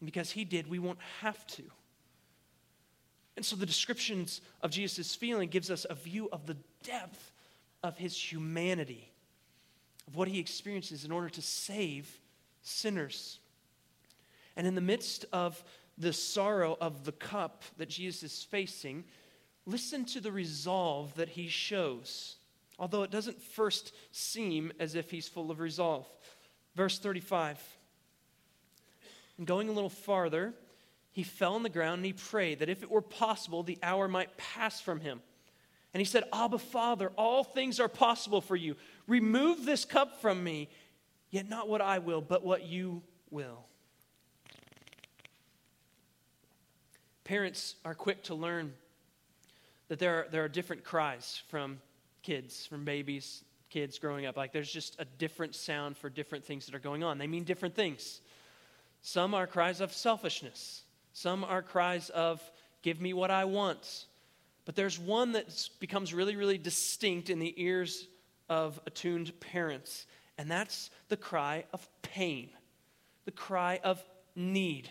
And 0.00 0.06
because 0.06 0.32
he 0.32 0.44
did, 0.44 0.68
we 0.68 0.80
won't 0.80 0.98
have 1.20 1.46
to. 1.48 1.62
And 3.36 3.46
so 3.46 3.54
the 3.54 3.66
descriptions 3.66 4.40
of 4.62 4.72
Jesus' 4.72 5.14
feeling 5.14 5.48
gives 5.48 5.70
us 5.70 5.86
a 5.88 5.94
view 5.94 6.28
of 6.32 6.46
the 6.46 6.56
depth 6.82 7.30
of 7.82 7.96
his 7.96 8.16
humanity, 8.16 9.10
of 10.08 10.16
what 10.16 10.28
he 10.28 10.40
experiences 10.40 11.04
in 11.04 11.12
order 11.12 11.28
to 11.30 11.42
save 11.42 12.20
sinners. 12.62 13.38
And 14.56 14.66
in 14.66 14.74
the 14.74 14.80
midst 14.80 15.24
of 15.32 15.62
the 15.96 16.12
sorrow 16.12 16.76
of 16.80 17.04
the 17.04 17.12
cup 17.12 17.62
that 17.78 17.88
Jesus 17.88 18.22
is 18.22 18.42
facing, 18.42 19.04
listen 19.66 20.04
to 20.06 20.20
the 20.20 20.32
resolve 20.32 21.14
that 21.14 21.30
he 21.30 21.48
shows, 21.48 22.36
although 22.78 23.02
it 23.02 23.10
doesn't 23.10 23.40
first 23.40 23.94
seem 24.10 24.72
as 24.78 24.94
if 24.94 25.10
he's 25.10 25.28
full 25.28 25.50
of 25.50 25.60
resolve. 25.60 26.06
Verse 26.74 26.98
35. 26.98 27.58
And 29.38 29.46
going 29.46 29.68
a 29.68 29.72
little 29.72 29.90
farther, 29.90 30.54
he 31.10 31.22
fell 31.22 31.54
on 31.54 31.62
the 31.62 31.68
ground 31.68 31.98
and 31.98 32.06
he 32.06 32.12
prayed 32.12 32.60
that 32.60 32.68
if 32.68 32.82
it 32.82 32.90
were 32.90 33.02
possible, 33.02 33.62
the 33.62 33.78
hour 33.82 34.08
might 34.08 34.36
pass 34.36 34.80
from 34.80 35.00
him. 35.00 35.20
And 35.94 36.00
he 36.00 36.04
said, 36.06 36.24
Abba, 36.32 36.58
Father, 36.58 37.12
all 37.16 37.44
things 37.44 37.78
are 37.78 37.88
possible 37.88 38.40
for 38.40 38.56
you. 38.56 38.76
Remove 39.06 39.66
this 39.66 39.84
cup 39.84 40.22
from 40.22 40.42
me, 40.42 40.70
yet 41.30 41.48
not 41.48 41.68
what 41.68 41.82
I 41.82 41.98
will, 41.98 42.22
but 42.22 42.44
what 42.44 42.64
you 42.64 43.02
will. 43.30 43.66
Parents 47.24 47.74
are 47.84 47.94
quick 47.94 48.22
to 48.24 48.34
learn 48.34 48.72
that 49.88 49.98
there 49.98 50.20
are, 50.20 50.26
there 50.30 50.44
are 50.44 50.48
different 50.48 50.82
cries 50.82 51.42
from 51.48 51.78
kids, 52.22 52.64
from 52.66 52.84
babies, 52.84 53.44
kids 53.72 53.98
growing 53.98 54.26
up. 54.26 54.36
Like 54.36 54.52
there's 54.52 54.70
just 54.70 54.96
a 54.98 55.04
different 55.04 55.54
sound 55.54 55.96
for 55.96 56.10
different 56.10 56.44
things 56.44 56.66
that 56.66 56.74
are 56.74 56.80
going 56.80 57.02
on. 57.02 57.16
They 57.16 57.26
mean 57.26 57.44
different 57.44 57.74
things. 57.74 58.20
Some 59.00 59.34
are 59.34 59.46
cries 59.46 59.80
of 59.80 59.92
selfishness, 59.92 60.82
some 61.12 61.42
are 61.42 61.62
cries 61.62 62.10
of, 62.10 62.40
give 62.82 63.00
me 63.00 63.12
what 63.12 63.30
I 63.30 63.44
want. 63.46 64.06
But 64.64 64.76
there's 64.76 64.98
one 64.98 65.32
that 65.32 65.68
becomes 65.80 66.14
really, 66.14 66.36
really 66.36 66.58
distinct 66.58 67.28
in 67.28 67.40
the 67.40 67.52
ears 67.60 68.06
of 68.48 68.78
attuned 68.86 69.38
parents, 69.40 70.06
and 70.38 70.48
that's 70.48 70.90
the 71.08 71.16
cry 71.16 71.64
of 71.72 71.88
pain, 72.02 72.50
the 73.24 73.32
cry 73.32 73.80
of 73.82 74.00
need. 74.36 74.88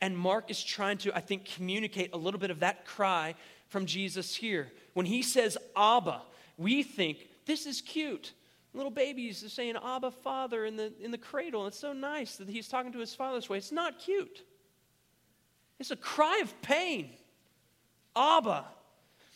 And 0.00 0.18
Mark 0.18 0.50
is 0.50 0.62
trying 0.62 0.98
to, 0.98 1.16
I 1.16 1.20
think, 1.20 1.44
communicate 1.44 2.10
a 2.12 2.16
little 2.16 2.40
bit 2.40 2.50
of 2.50 2.60
that 2.60 2.84
cry 2.84 3.36
from 3.68 3.86
Jesus 3.86 4.34
here. 4.34 4.72
When 4.94 5.06
he 5.06 5.22
says 5.22 5.56
Abba, 5.76 6.22
we 6.58 6.82
think 6.82 7.18
this 7.46 7.66
is 7.66 7.80
cute. 7.80 8.32
Little 8.72 8.90
babies 8.90 9.44
are 9.44 9.48
saying, 9.48 9.76
Abba, 9.82 10.10
Father, 10.10 10.64
in 10.64 10.76
the, 10.76 10.92
in 11.00 11.10
the 11.10 11.18
cradle. 11.18 11.66
It's 11.66 11.78
so 11.78 11.92
nice 11.92 12.36
that 12.36 12.48
he's 12.48 12.68
talking 12.68 12.92
to 12.92 12.98
his 12.98 13.14
father 13.14 13.36
this 13.36 13.48
way. 13.48 13.58
It's 13.58 13.70
not 13.70 13.98
cute. 14.00 14.42
It's 15.78 15.92
a 15.92 15.96
cry 15.96 16.40
of 16.42 16.60
pain. 16.60 17.10
Abba. 18.16 18.64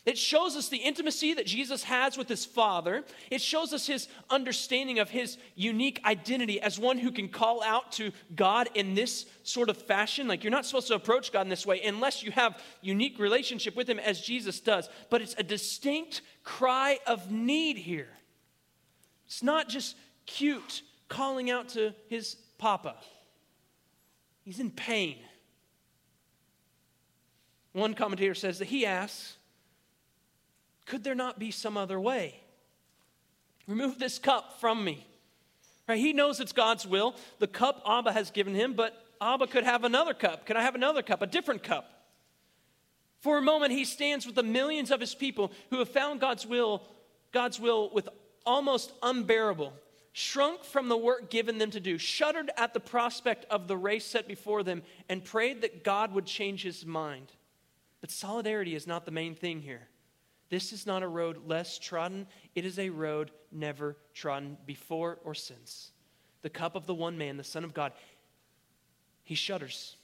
It 0.09 0.17
shows 0.17 0.57
us 0.57 0.71
the 0.71 0.79
intimacy 0.79 1.35
that 1.35 1.45
Jesus 1.45 1.85
has 1.85 2.17
with 2.17 2.31
his 2.31 2.47
Father. 2.47 3.05
It 3.31 3.43
shows 3.43 3.75
us 3.75 3.87
his 3.87 4.09
understanding 4.31 5.01
of 5.01 5.11
his 5.11 5.37
unique 5.55 6.01
identity 6.03 6.63
as 6.63 6.79
one 6.79 6.97
who 6.97 7.13
can 7.13 7.29
call 7.29 7.63
out 7.63 7.93
to 7.93 8.13
God 8.35 8.71
in 8.75 8.95
this 8.95 9.27
sort 9.43 9.69
of 9.69 9.77
fashion. 9.77 10.27
Like 10.27 10.43
you're 10.43 10.51
not 10.51 10.65
supposed 10.65 10.89
to 10.89 10.95
approach 10.95 11.31
God 11.31 11.43
in 11.43 11.51
this 11.51 11.67
way 11.67 11.83
unless 11.83 12.23
you 12.23 12.31
have 12.31 12.59
unique 12.81 13.19
relationship 13.19 13.77
with 13.77 13.87
him 13.87 13.99
as 13.99 14.23
Jesus 14.23 14.61
does. 14.61 14.89
But 15.11 15.21
it's 15.21 15.35
a 15.37 15.43
distinct 15.43 16.23
cry 16.43 17.01
of 17.07 17.31
need 17.31 17.77
here. 17.77 18.09
It's 19.27 19.43
not 19.43 19.69
just 19.69 19.95
cute 20.25 20.81
calling 21.11 21.51
out 21.51 21.69
to 21.71 21.95
his 22.09 22.37
papa. 22.57 22.97
He's 24.41 24.59
in 24.59 24.71
pain. 24.71 25.19
One 27.75 27.93
commentator 27.93 28.35
says 28.35 28.61
that 28.61 28.69
he 28.69 28.87
asks, 28.87 29.35
could 30.89 31.05
there 31.05 31.15
not 31.15 31.39
be 31.39 31.51
some 31.51 31.77
other 31.77 32.01
way? 32.01 32.41
Remove 33.67 33.99
this 33.99 34.19
cup 34.19 34.59
from 34.59 34.83
me. 34.83 35.07
Right? 35.87 35.99
He 35.99 36.15
knows 36.15 36.41
it's 36.41 36.53
God's 36.53 36.87
will. 36.87 37.15
The 37.39 37.47
cup 37.47 37.83
Abba 37.87 38.13
has 38.13 38.31
given 38.31 38.55
him, 38.55 38.73
but 38.73 39.05
Abba 39.21 39.47
could 39.49 39.65
have 39.65 39.85
another 39.85 40.15
cup. 40.15 40.47
Could 40.47 40.57
I 40.57 40.63
have 40.63 40.75
another 40.75 41.03
cup, 41.03 41.21
a 41.21 41.27
different 41.27 41.63
cup? 41.63 41.91
For 43.21 43.37
a 43.37 43.43
moment, 43.43 43.73
he 43.73 43.85
stands 43.85 44.25
with 44.25 44.35
the 44.35 44.43
millions 44.43 44.91
of 44.91 45.01
his 45.01 45.15
people 45.15 45.53
who 45.71 45.79
have 45.79 45.91
found 45.91 46.21
God's 46.21 46.47
will, 46.47 46.83
God's 47.33 47.61
will 47.61 47.91
with 47.93 48.09
almost 48.47 48.93
unbearable, 49.03 49.75
shrunk 50.13 50.65
from 50.65 50.89
the 50.89 50.97
work 50.97 51.29
given 51.29 51.59
them 51.59 51.71
to 51.73 51.81
do, 51.81 51.99
shuddered 51.99 52.51
at 52.57 52.73
the 52.73 52.81
prospect 52.81 53.45
of 53.51 53.69
the 53.69 53.77
race 53.77 54.07
set 54.07 54.27
before 54.27 54.63
them, 54.63 54.83
and 55.09 55.25
prayed 55.25 55.61
that 55.63 55.85
God 55.85 56.15
would 56.15 56.27
change 56.27 56.63
his 56.63 56.87
mind. 56.87 57.33
But 58.01 58.11
solidarity 58.11 58.75
is 58.75 58.87
not 58.87 59.05
the 59.05 59.11
main 59.11 59.35
thing 59.35 59.61
here. 59.61 59.89
This 60.51 60.73
is 60.73 60.87
not 60.87 61.03
a 61.03 61.09
road 61.09 61.47
less 61.47 61.79
trodden, 61.79 62.27
it 62.55 62.65
is 62.65 62.79
a 62.79 62.89
road 62.91 63.31
never 63.53 63.97
trodden 64.15 64.57
before 64.65 65.19
or 65.25 65.35
since. 65.35 65.93
The 66.43 66.51
cup 66.51 66.75
of 66.75 66.87
the 66.87 66.95
one 66.95 67.19
man, 67.19 67.37
the 67.37 67.45
Son 67.45 67.65
of 67.65 67.75
God, 67.75 67.93
he 69.25 69.35
shudders, 69.35 69.97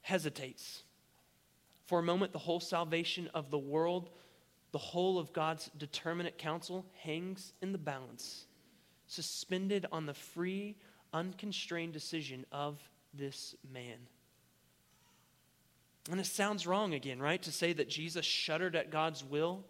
hesitates. 0.00 0.82
For 1.86 1.98
a 1.98 2.02
moment, 2.02 2.32
the 2.32 2.38
whole 2.38 2.60
salvation 2.60 3.28
of 3.34 3.50
the 3.50 3.58
world, 3.58 4.08
the 4.70 4.78
whole 4.78 5.18
of 5.18 5.32
God's 5.32 5.70
determinate 5.76 6.38
counsel, 6.38 6.86
hangs 7.02 7.52
in 7.60 7.72
the 7.72 7.78
balance, 7.78 8.46
suspended 9.06 9.84
on 9.92 10.06
the 10.06 10.14
free, 10.14 10.76
unconstrained 11.12 11.92
decision 11.92 12.46
of 12.50 12.80
this 13.12 13.54
man. 13.70 13.98
And 16.10 16.20
it 16.20 16.26
sounds 16.26 16.66
wrong 16.66 16.94
again, 16.94 17.20
right? 17.20 17.40
To 17.42 17.52
say 17.52 17.72
that 17.74 17.88
Jesus 17.88 18.24
shuddered 18.24 18.74
at 18.74 18.90
God's 18.90 19.24
will. 19.24 19.64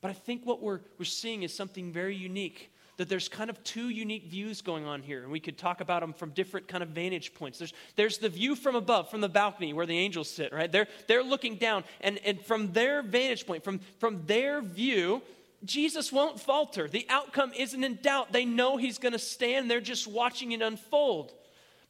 But 0.00 0.10
I 0.10 0.14
think 0.14 0.46
what 0.46 0.62
we're, 0.62 0.80
we're 0.98 1.04
seeing 1.04 1.42
is 1.42 1.54
something 1.54 1.92
very 1.92 2.16
unique. 2.16 2.72
That 2.96 3.08
there's 3.08 3.28
kind 3.28 3.48
of 3.48 3.62
two 3.64 3.88
unique 3.88 4.26
views 4.26 4.60
going 4.60 4.84
on 4.84 5.02
here, 5.02 5.22
and 5.22 5.32
we 5.32 5.40
could 5.40 5.56
talk 5.56 5.80
about 5.80 6.00
them 6.00 6.12
from 6.12 6.30
different 6.30 6.68
kind 6.68 6.82
of 6.82 6.90
vantage 6.90 7.32
points. 7.32 7.58
There's, 7.58 7.72
there's 7.96 8.18
the 8.18 8.28
view 8.28 8.54
from 8.54 8.76
above, 8.76 9.10
from 9.10 9.22
the 9.22 9.28
balcony 9.28 9.72
where 9.72 9.86
the 9.86 9.96
angels 9.96 10.28
sit, 10.28 10.52
right? 10.52 10.70
They're, 10.70 10.86
they're 11.06 11.22
looking 11.22 11.56
down, 11.56 11.84
and, 12.02 12.18
and 12.26 12.44
from 12.44 12.72
their 12.72 13.02
vantage 13.02 13.46
point, 13.46 13.64
from, 13.64 13.80
from 13.98 14.26
their 14.26 14.60
view, 14.60 15.22
Jesus 15.64 16.12
won't 16.12 16.40
falter. 16.40 16.88
The 16.88 17.06
outcome 17.08 17.52
isn't 17.56 17.82
in 17.82 17.98
doubt. 18.02 18.32
They 18.32 18.44
know 18.44 18.76
he's 18.76 18.98
going 18.98 19.12
to 19.12 19.18
stand. 19.18 19.70
They're 19.70 19.80
just 19.80 20.06
watching 20.06 20.52
it 20.52 20.60
unfold. 20.60 21.32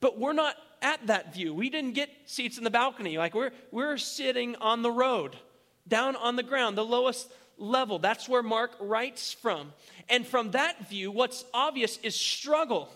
But 0.00 0.18
we're 0.18 0.32
not 0.32 0.54
at 0.82 1.06
that 1.06 1.34
view. 1.34 1.54
We 1.54 1.70
didn't 1.70 1.92
get 1.92 2.10
seats 2.26 2.58
in 2.58 2.64
the 2.64 2.70
balcony. 2.70 3.18
Like 3.18 3.34
we're, 3.34 3.52
we're 3.70 3.98
sitting 3.98 4.56
on 4.56 4.82
the 4.82 4.90
road, 4.90 5.36
down 5.86 6.16
on 6.16 6.36
the 6.36 6.42
ground, 6.42 6.76
the 6.76 6.84
lowest 6.84 7.30
level. 7.56 7.98
That's 7.98 8.28
where 8.28 8.42
Mark 8.42 8.72
writes 8.80 9.32
from. 9.32 9.72
And 10.08 10.26
from 10.26 10.52
that 10.52 10.88
view, 10.88 11.10
what's 11.10 11.44
obvious 11.52 11.98
is 11.98 12.14
struggle. 12.14 12.88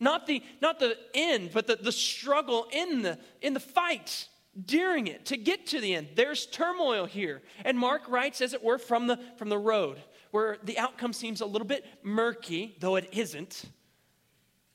Not 0.00 0.26
the, 0.26 0.42
not 0.60 0.80
the 0.80 0.96
end, 1.14 1.50
but 1.54 1.66
the, 1.66 1.76
the 1.76 1.92
struggle 1.92 2.66
in 2.72 3.02
the, 3.02 3.18
in 3.40 3.54
the 3.54 3.60
fight 3.60 4.26
during 4.66 5.06
it 5.06 5.26
to 5.26 5.36
get 5.36 5.68
to 5.68 5.80
the 5.80 5.94
end. 5.94 6.08
There's 6.16 6.46
turmoil 6.46 7.06
here. 7.06 7.40
And 7.64 7.78
Mark 7.78 8.02
writes, 8.08 8.40
as 8.40 8.52
it 8.52 8.62
were, 8.62 8.78
from 8.78 9.06
the, 9.06 9.18
from 9.36 9.48
the 9.48 9.58
road, 9.58 9.98
where 10.32 10.58
the 10.64 10.78
outcome 10.78 11.12
seems 11.12 11.40
a 11.40 11.46
little 11.46 11.66
bit 11.66 11.84
murky, 12.02 12.76
though 12.80 12.96
it 12.96 13.08
isn't, 13.12 13.64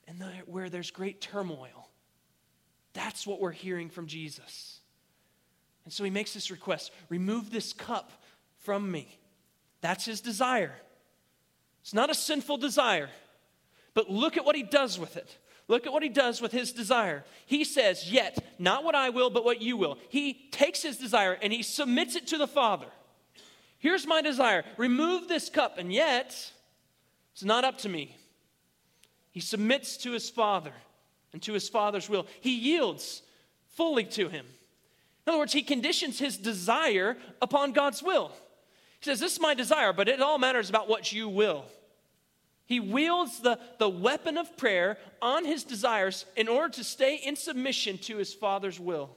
and 0.08 0.20
the, 0.20 0.32
where 0.46 0.70
there's 0.70 0.92
great 0.92 1.20
turmoil. 1.20 1.87
That's 2.94 3.28
what 3.28 3.40
we're 3.40 3.52
hearing 3.52 3.90
from 3.90 4.08
Jesus. 4.08 4.80
And 5.86 5.94
so 5.94 6.04
he 6.04 6.10
makes 6.10 6.34
this 6.34 6.52
request 6.52 6.92
remove 7.10 7.52
this 7.52 7.74
cup 7.74 8.12
from 8.58 8.92
me. 8.92 9.20
That's 9.82 10.06
his 10.06 10.22
desire. 10.22 10.74
It's 11.82 11.94
not 11.94 12.10
a 12.10 12.16
sinful 12.16 12.58
desire, 12.58 13.10
but 13.94 14.10
look 14.10 14.36
at 14.36 14.44
what 14.44 14.56
he 14.56 14.64
does 14.64 15.00
with 15.00 15.16
it. 15.16 15.38
Look 15.70 15.86
at 15.86 15.94
what 15.94 16.04
he 16.04 16.10
does 16.10 16.42
with 16.42 16.52
his 16.52 16.72
desire. 16.72 17.24
He 17.46 17.64
says, 17.64 18.12
Yet, 18.12 18.38
not 18.58 18.84
what 18.84 18.96
I 18.96 19.10
will, 19.10 19.30
but 19.30 19.46
what 19.46 19.62
you 19.62 19.78
will. 19.78 19.98
He 20.10 20.50
takes 20.52 20.82
his 20.82 20.98
desire 20.98 21.38
and 21.42 21.52
he 21.52 21.64
submits 21.64 22.16
it 22.16 22.28
to 22.28 22.38
the 22.38 22.48
Father. 22.48 22.88
Here's 23.80 24.08
my 24.08 24.22
desire 24.22 24.64
remove 24.78 25.28
this 25.28 25.50
cup, 25.50 25.78
and 25.78 25.94
yet, 25.94 26.52
it's 27.34 27.44
not 27.44 27.64
up 27.64 27.78
to 27.80 27.90
me. 27.90 28.18
He 29.32 29.40
submits 29.40 29.98
to 29.98 30.12
his 30.12 30.30
Father 30.30 30.74
and 31.34 31.42
to 31.44 31.54
his 31.54 31.70
Father's 31.70 32.10
will. 32.10 32.26
He 32.42 32.58
yields 32.58 33.22
fully 33.76 34.06
to 34.06 34.30
him. 34.30 34.46
In 35.26 35.32
other 35.32 35.40
words, 35.40 35.54
he 35.54 35.62
conditions 35.62 36.20
his 36.20 36.38
desire 36.38 37.18
upon 37.42 37.74
God's 37.74 38.02
will. 38.02 38.32
He 39.00 39.06
says, 39.06 39.20
This 39.20 39.34
is 39.34 39.42
my 39.42 39.54
desire, 39.54 39.94
but 39.94 40.08
it 40.08 40.22
all 40.22 40.38
matters 40.38 40.70
about 40.70 40.88
what 40.88 41.12
you 41.12 41.28
will. 41.28 41.66
He 42.66 42.80
wields 42.80 43.40
the, 43.40 43.60
the 43.78 43.90
weapon 43.90 44.38
of 44.38 44.58
prayer 44.58 44.98
on 45.22 45.46
his 45.46 45.64
desires 45.64 46.26
in 46.36 46.48
order 46.48 46.74
to 46.76 46.84
stay 46.84 47.16
in 47.16 47.36
submission 47.36 47.98
to 48.00 48.18
his 48.18 48.34
Father's 48.34 48.80
will. 48.80 49.16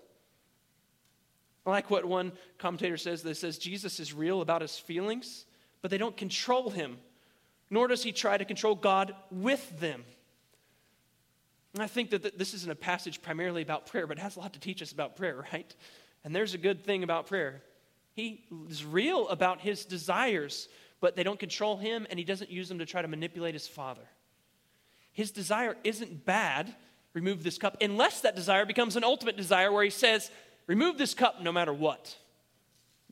I 1.66 1.70
like 1.70 1.90
what 1.90 2.04
one 2.04 2.32
commentator 2.58 2.96
says 2.96 3.22
that 3.22 3.36
says 3.36 3.58
Jesus 3.58 4.00
is 4.00 4.14
real 4.14 4.40
about 4.40 4.62
his 4.62 4.78
feelings, 4.78 5.46
but 5.82 5.90
they 5.90 5.98
don't 5.98 6.16
control 6.16 6.70
him, 6.70 6.98
nor 7.70 7.88
does 7.88 8.02
he 8.02 8.12
try 8.12 8.38
to 8.38 8.44
control 8.44 8.74
God 8.74 9.14
with 9.30 9.78
them. 9.80 10.04
And 11.74 11.82
I 11.82 11.86
think 11.86 12.10
that 12.10 12.36
this 12.36 12.54
isn't 12.54 12.70
a 12.70 12.74
passage 12.74 13.22
primarily 13.22 13.62
about 13.62 13.86
prayer, 13.86 14.06
but 14.06 14.18
it 14.18 14.20
has 14.20 14.36
a 14.36 14.40
lot 14.40 14.52
to 14.54 14.60
teach 14.60 14.82
us 14.82 14.92
about 14.92 15.16
prayer, 15.16 15.44
right? 15.52 15.74
And 16.24 16.34
there's 16.34 16.54
a 16.54 16.58
good 16.58 16.84
thing 16.84 17.02
about 17.02 17.26
prayer. 17.26 17.62
He 18.14 18.44
is 18.68 18.84
real 18.84 19.28
about 19.28 19.60
his 19.60 19.84
desires, 19.84 20.68
but 21.00 21.16
they 21.16 21.22
don't 21.22 21.38
control 21.38 21.76
him, 21.76 22.06
and 22.10 22.18
he 22.18 22.24
doesn't 22.24 22.50
use 22.50 22.68
them 22.68 22.78
to 22.80 22.86
try 22.86 23.02
to 23.02 23.08
manipulate 23.08 23.54
his 23.54 23.68
father. 23.68 24.02
His 25.12 25.30
desire 25.30 25.76
isn't 25.84 26.24
bad, 26.24 26.74
remove 27.14 27.42
this 27.42 27.58
cup, 27.58 27.76
unless 27.80 28.20
that 28.22 28.36
desire 28.36 28.66
becomes 28.66 28.96
an 28.96 29.04
ultimate 29.04 29.36
desire 29.36 29.72
where 29.72 29.84
he 29.84 29.90
says, 29.90 30.30
remove 30.66 30.98
this 30.98 31.14
cup 31.14 31.40
no 31.40 31.52
matter 31.52 31.72
what, 31.72 32.16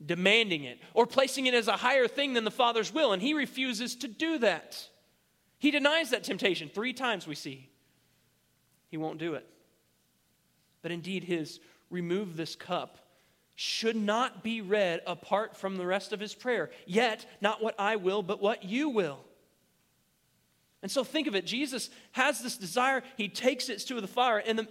demanding 0.05 0.65
it, 0.65 0.79
or 0.93 1.07
placing 1.07 1.45
it 1.45 1.53
as 1.53 1.67
a 1.67 1.77
higher 1.77 2.07
thing 2.07 2.33
than 2.33 2.43
the 2.43 2.51
father's 2.51 2.93
will, 2.93 3.13
and 3.13 3.21
he 3.21 3.33
refuses 3.33 3.95
to 3.95 4.07
do 4.07 4.37
that. 4.39 4.87
He 5.57 5.71
denies 5.71 6.11
that 6.11 6.23
temptation 6.23 6.69
three 6.73 6.93
times, 6.93 7.25
we 7.25 7.35
see. 7.35 7.69
He 8.89 8.97
won't 8.97 9.19
do 9.19 9.35
it. 9.35 9.47
But 10.81 10.91
indeed, 10.91 11.23
his 11.23 11.59
remove 11.89 12.35
this 12.35 12.55
cup 12.55 12.97
should 13.55 13.95
not 13.95 14.43
be 14.43 14.61
read 14.61 15.01
apart 15.05 15.57
from 15.57 15.77
the 15.77 15.85
rest 15.85 16.13
of 16.13 16.19
his 16.19 16.33
prayer. 16.33 16.69
Yet, 16.85 17.25
not 17.41 17.61
what 17.61 17.75
I 17.77 17.97
will, 17.97 18.23
but 18.23 18.41
what 18.41 18.63
you 18.63 18.89
will. 18.89 19.19
And 20.81 20.89
so 20.89 21.03
think 21.03 21.27
of 21.27 21.35
it. 21.35 21.45
Jesus 21.45 21.89
has 22.13 22.39
this 22.39 22.55
desire. 22.55 23.03
He 23.17 23.27
takes 23.27 23.67
it 23.67 23.79
to 23.79 23.99
the 23.99 24.07
fire 24.07 24.37
and 24.37 24.65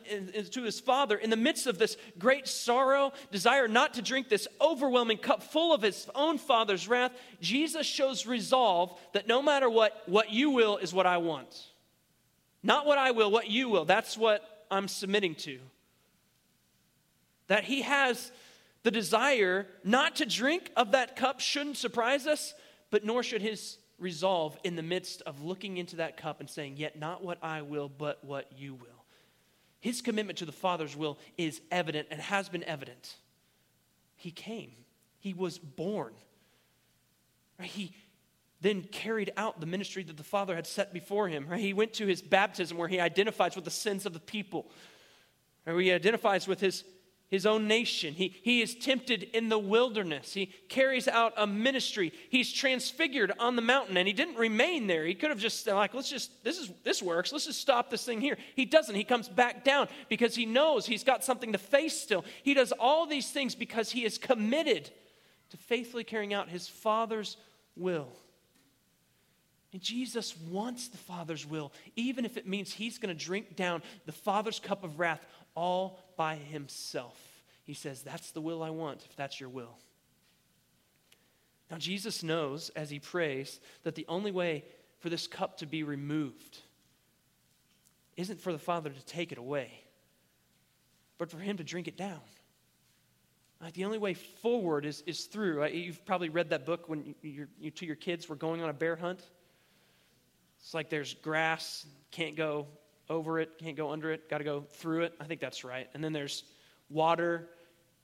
to 0.52 0.62
his 0.62 0.80
father 0.80 1.18
in 1.18 1.28
the 1.28 1.36
midst 1.36 1.66
of 1.66 1.78
this 1.78 1.98
great 2.18 2.48
sorrow, 2.48 3.12
desire 3.30 3.68
not 3.68 3.92
to 3.94 4.02
drink 4.02 4.30
this 4.30 4.48
overwhelming 4.58 5.18
cup 5.18 5.42
full 5.42 5.74
of 5.74 5.82
his 5.82 6.08
own 6.14 6.38
father's 6.38 6.88
wrath. 6.88 7.12
Jesus 7.42 7.86
shows 7.86 8.26
resolve 8.26 8.98
that 9.12 9.28
no 9.28 9.42
matter 9.42 9.68
what, 9.68 10.02
what 10.06 10.30
you 10.30 10.48
will 10.48 10.78
is 10.78 10.94
what 10.94 11.04
I 11.04 11.18
want. 11.18 11.62
Not 12.68 12.84
what 12.84 12.98
I 12.98 13.12
will, 13.12 13.30
what 13.30 13.48
you 13.48 13.70
will. 13.70 13.86
That's 13.86 14.18
what 14.18 14.66
I'm 14.70 14.88
submitting 14.88 15.34
to. 15.36 15.58
That 17.46 17.64
he 17.64 17.80
has 17.80 18.30
the 18.82 18.90
desire 18.90 19.66
not 19.84 20.16
to 20.16 20.26
drink 20.26 20.70
of 20.76 20.92
that 20.92 21.16
cup 21.16 21.40
shouldn't 21.40 21.78
surprise 21.78 22.26
us, 22.26 22.52
but 22.90 23.06
nor 23.06 23.22
should 23.22 23.40
his 23.40 23.78
resolve 23.98 24.58
in 24.64 24.76
the 24.76 24.82
midst 24.82 25.22
of 25.22 25.42
looking 25.42 25.78
into 25.78 25.96
that 25.96 26.18
cup 26.18 26.40
and 26.40 26.50
saying, 26.50 26.74
Yet 26.76 26.98
not 26.98 27.24
what 27.24 27.38
I 27.42 27.62
will, 27.62 27.88
but 27.88 28.22
what 28.22 28.52
you 28.54 28.74
will. 28.74 29.04
His 29.80 30.02
commitment 30.02 30.38
to 30.40 30.44
the 30.44 30.52
Father's 30.52 30.94
will 30.94 31.18
is 31.38 31.62
evident 31.70 32.08
and 32.10 32.20
has 32.20 32.50
been 32.50 32.64
evident. 32.64 33.16
He 34.14 34.30
came, 34.30 34.72
he 35.20 35.32
was 35.32 35.56
born. 35.56 36.12
Right? 37.58 37.70
He 37.70 37.94
then 38.60 38.82
carried 38.82 39.32
out 39.36 39.60
the 39.60 39.66
ministry 39.66 40.02
that 40.02 40.16
the 40.16 40.24
Father 40.24 40.56
had 40.56 40.66
set 40.66 40.92
before 40.92 41.28
him. 41.28 41.50
He 41.52 41.72
went 41.72 41.92
to 41.94 42.06
his 42.06 42.22
baptism 42.22 42.76
where 42.76 42.88
he 42.88 43.00
identifies 43.00 43.54
with 43.54 43.64
the 43.64 43.70
sins 43.70 44.04
of 44.04 44.12
the 44.12 44.20
people, 44.20 44.70
where 45.64 45.78
he 45.78 45.92
identifies 45.92 46.48
with 46.48 46.60
his 46.60 46.84
his 47.28 47.44
own 47.44 47.68
nation. 47.68 48.14
He, 48.14 48.34
he 48.42 48.62
is 48.62 48.74
tempted 48.74 49.22
in 49.22 49.50
the 49.50 49.58
wilderness. 49.58 50.32
He 50.32 50.46
carries 50.68 51.06
out 51.06 51.34
a 51.36 51.46
ministry. 51.46 52.12
He's 52.30 52.50
transfigured 52.50 53.32
on 53.38 53.54
the 53.54 53.62
mountain, 53.62 53.98
and 53.98 54.08
he 54.08 54.14
didn't 54.14 54.36
remain 54.36 54.86
there. 54.86 55.04
He 55.04 55.14
could 55.14 55.28
have 55.28 55.38
just 55.38 55.66
like, 55.66 55.92
let's 55.92 56.08
just 56.08 56.42
this 56.42 56.58
is 56.58 56.70
this 56.84 57.02
works. 57.02 57.30
Let's 57.30 57.44
just 57.44 57.60
stop 57.60 57.90
this 57.90 58.04
thing 58.04 58.20
here. 58.20 58.38
He 58.56 58.64
doesn't. 58.64 58.94
He 58.94 59.04
comes 59.04 59.28
back 59.28 59.62
down 59.62 59.88
because 60.08 60.34
he 60.34 60.46
knows 60.46 60.86
he's 60.86 61.04
got 61.04 61.22
something 61.22 61.52
to 61.52 61.58
face 61.58 62.00
still. 62.00 62.24
He 62.42 62.54
does 62.54 62.72
all 62.72 63.06
these 63.06 63.30
things 63.30 63.54
because 63.54 63.90
he 63.90 64.04
is 64.04 64.16
committed 64.16 64.90
to 65.50 65.56
faithfully 65.58 66.04
carrying 66.04 66.32
out 66.32 66.48
his 66.48 66.66
Father's 66.66 67.36
will. 67.76 68.08
And 69.72 69.82
Jesus 69.82 70.36
wants 70.50 70.88
the 70.88 70.96
Father's 70.96 71.44
will, 71.44 71.72
even 71.94 72.24
if 72.24 72.36
it 72.36 72.46
means 72.46 72.72
he's 72.72 72.98
going 72.98 73.14
to 73.14 73.24
drink 73.24 73.54
down 73.54 73.82
the 74.06 74.12
Father's 74.12 74.58
cup 74.58 74.82
of 74.82 74.98
wrath 74.98 75.24
all 75.54 76.00
by 76.16 76.36
himself. 76.36 77.18
He 77.64 77.74
says, 77.74 78.02
That's 78.02 78.30
the 78.30 78.40
will 78.40 78.62
I 78.62 78.70
want, 78.70 79.04
if 79.04 79.14
that's 79.14 79.38
your 79.38 79.50
will. 79.50 79.76
Now, 81.70 81.76
Jesus 81.76 82.22
knows 82.22 82.70
as 82.70 82.88
he 82.88 82.98
prays 82.98 83.60
that 83.82 83.94
the 83.94 84.06
only 84.08 84.30
way 84.30 84.64
for 85.00 85.10
this 85.10 85.26
cup 85.26 85.58
to 85.58 85.66
be 85.66 85.82
removed 85.82 86.58
isn't 88.16 88.40
for 88.40 88.52
the 88.52 88.58
Father 88.58 88.88
to 88.88 89.04
take 89.04 89.32
it 89.32 89.38
away, 89.38 89.70
but 91.18 91.30
for 91.30 91.38
him 91.38 91.58
to 91.58 91.64
drink 91.64 91.88
it 91.88 91.96
down. 91.96 92.20
Right, 93.60 93.74
the 93.74 93.84
only 93.84 93.98
way 93.98 94.14
forward 94.14 94.86
is, 94.86 95.02
is 95.04 95.24
through. 95.24 95.66
You've 95.66 96.04
probably 96.06 96.28
read 96.28 96.50
that 96.50 96.64
book 96.64 96.88
when 96.88 97.14
you, 97.22 97.48
you, 97.58 97.70
to 97.72 97.86
your 97.86 97.96
kids 97.96 98.28
were 98.28 98.36
going 98.36 98.62
on 98.62 98.70
a 98.70 98.72
bear 98.72 98.96
hunt. 98.96 99.20
It's 100.68 100.74
like 100.74 100.90
there's 100.90 101.14
grass, 101.14 101.86
can't 102.10 102.36
go 102.36 102.66
over 103.08 103.40
it, 103.40 103.56
can't 103.58 103.74
go 103.74 103.90
under 103.90 104.12
it, 104.12 104.28
got 104.28 104.36
to 104.36 104.44
go 104.44 104.66
through 104.72 105.04
it. 105.04 105.14
I 105.18 105.24
think 105.24 105.40
that's 105.40 105.64
right. 105.64 105.88
And 105.94 106.04
then 106.04 106.12
there's 106.12 106.44
water, 106.90 107.48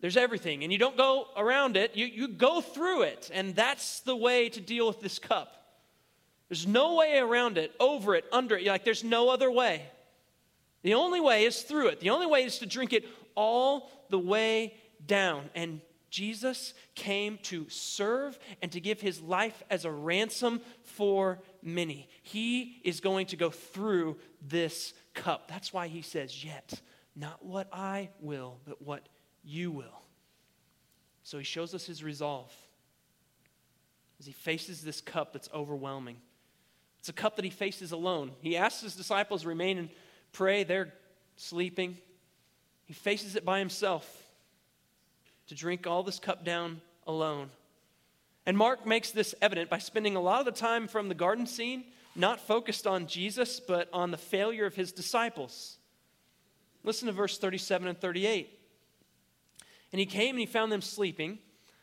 there's 0.01 0.17
everything. 0.17 0.63
And 0.63 0.73
you 0.73 0.79
don't 0.79 0.97
go 0.97 1.27
around 1.37 1.77
it, 1.77 1.95
you, 1.95 2.07
you 2.07 2.27
go 2.27 2.63
through 2.63 3.03
it. 3.03 3.31
And 3.35 3.55
that's 3.55 4.01
the 4.01 4.17
way 4.17 4.49
to 4.49 4.63
deal 4.63 4.87
with 4.87 5.03
this 5.03 5.19
cup. 5.19 5.63
There's 6.49 6.67
no 6.67 6.95
way 6.95 7.19
around 7.19 7.59
it, 7.59 7.75
over 7.79 8.15
it, 8.15 8.25
under 8.33 8.57
it. 8.57 8.63
You're 8.63 8.73
like, 8.73 8.87
there's 8.87 9.05
no 9.05 9.29
other 9.29 9.51
way. 9.51 9.83
The 10.81 10.95
only 10.95 11.21
way 11.21 11.45
is 11.45 11.61
through 11.61 11.89
it. 11.89 12.01
The 12.01 12.09
only 12.09 12.25
way 12.25 12.45
is 12.45 12.61
to 12.61 12.67
drink 12.67 12.95
it 12.95 13.07
all 13.35 13.91
the 14.09 14.19
way 14.19 14.73
down. 15.07 15.51
And 15.55 15.83
Jesus 16.09 16.73
came 16.95 17.39
to 17.43 17.69
serve 17.69 18.39
and 18.63 18.73
to 18.73 18.81
give 18.81 19.03
his 19.03 19.21
life 19.21 19.63
as 19.69 19.85
a 19.85 19.91
ransom 19.91 20.63
for 20.85 21.41
many. 21.65 22.09
He 22.23 22.81
is 22.85 23.01
going 23.01 23.27
to 23.27 23.37
go 23.37 23.51
through 23.51 24.19
this 24.41 24.93
cup. 25.15 25.49
That's 25.49 25.73
why 25.73 25.89
he 25.89 26.03
says, 26.03 26.45
Yet, 26.45 26.81
not 27.17 27.45
what 27.45 27.69
I 27.73 28.11
will, 28.21 28.59
but 28.65 28.83
what 28.83 29.09
you 29.43 29.71
will. 29.71 30.03
So 31.23 31.39
he 31.39 31.45
shows 31.45 31.75
us 31.75 31.87
his 31.87 32.05
resolve. 32.05 32.53
as 34.21 34.27
he 34.27 34.33
faces 34.33 34.83
this 34.83 35.01
cup 35.01 35.33
that's 35.33 35.49
overwhelming. 35.53 36.19
It's 37.01 37.09
a 37.09 37.13
cup 37.13 37.37
that 37.37 37.45
he 37.45 37.51
faces 37.51 37.93
alone. 37.93 38.33
He 38.41 38.57
asks 38.57 38.83
his 38.83 38.95
disciples 38.95 39.43
to 39.43 39.49
remain 39.49 39.79
and 39.79 39.89
pray. 40.33 40.65
They're 40.65 40.93
sleeping. 41.37 41.99
He 42.85 42.95
faces 42.95 43.37
it 43.37 43.45
by 43.45 43.59
himself 43.59 44.23
to 45.49 45.55
drink 45.55 45.87
all 45.87 46.03
this 46.03 46.19
cup 46.19 46.45
down 46.45 46.81
alone. 47.07 47.51
And 48.47 48.59
Mark 48.59 48.87
makes 48.87 49.11
this 49.11 49.35
evident 49.41 49.71
by 49.71 49.79
spending 49.79 50.17
a 50.17 50.21
lot 50.21 50.41
of 50.41 50.45
the 50.45 50.53
time 50.53 50.87
from 50.87 51.09
the 51.09 51.15
garden 51.15 51.47
scene 51.47 51.85
not 52.17 52.41
focused 52.41 52.87
on 52.87 53.07
Jesus, 53.07 53.59
but 53.59 53.89
on 53.93 54.11
the 54.11 54.19
failure 54.19 54.67
of 54.67 54.75
his 54.75 54.93
disciples. 54.93 55.79
Listen 56.85 57.07
to 57.07 57.13
verse 57.13 57.39
37 57.39 57.89
and 57.89 58.01
38. 58.01 58.51
And 59.93 59.99
he 59.99 60.07
came 60.07 60.31
and 60.31 60.41
he 60.41 60.47
found 60.47 60.71
them 60.71 60.83
sleeping, 60.83 61.39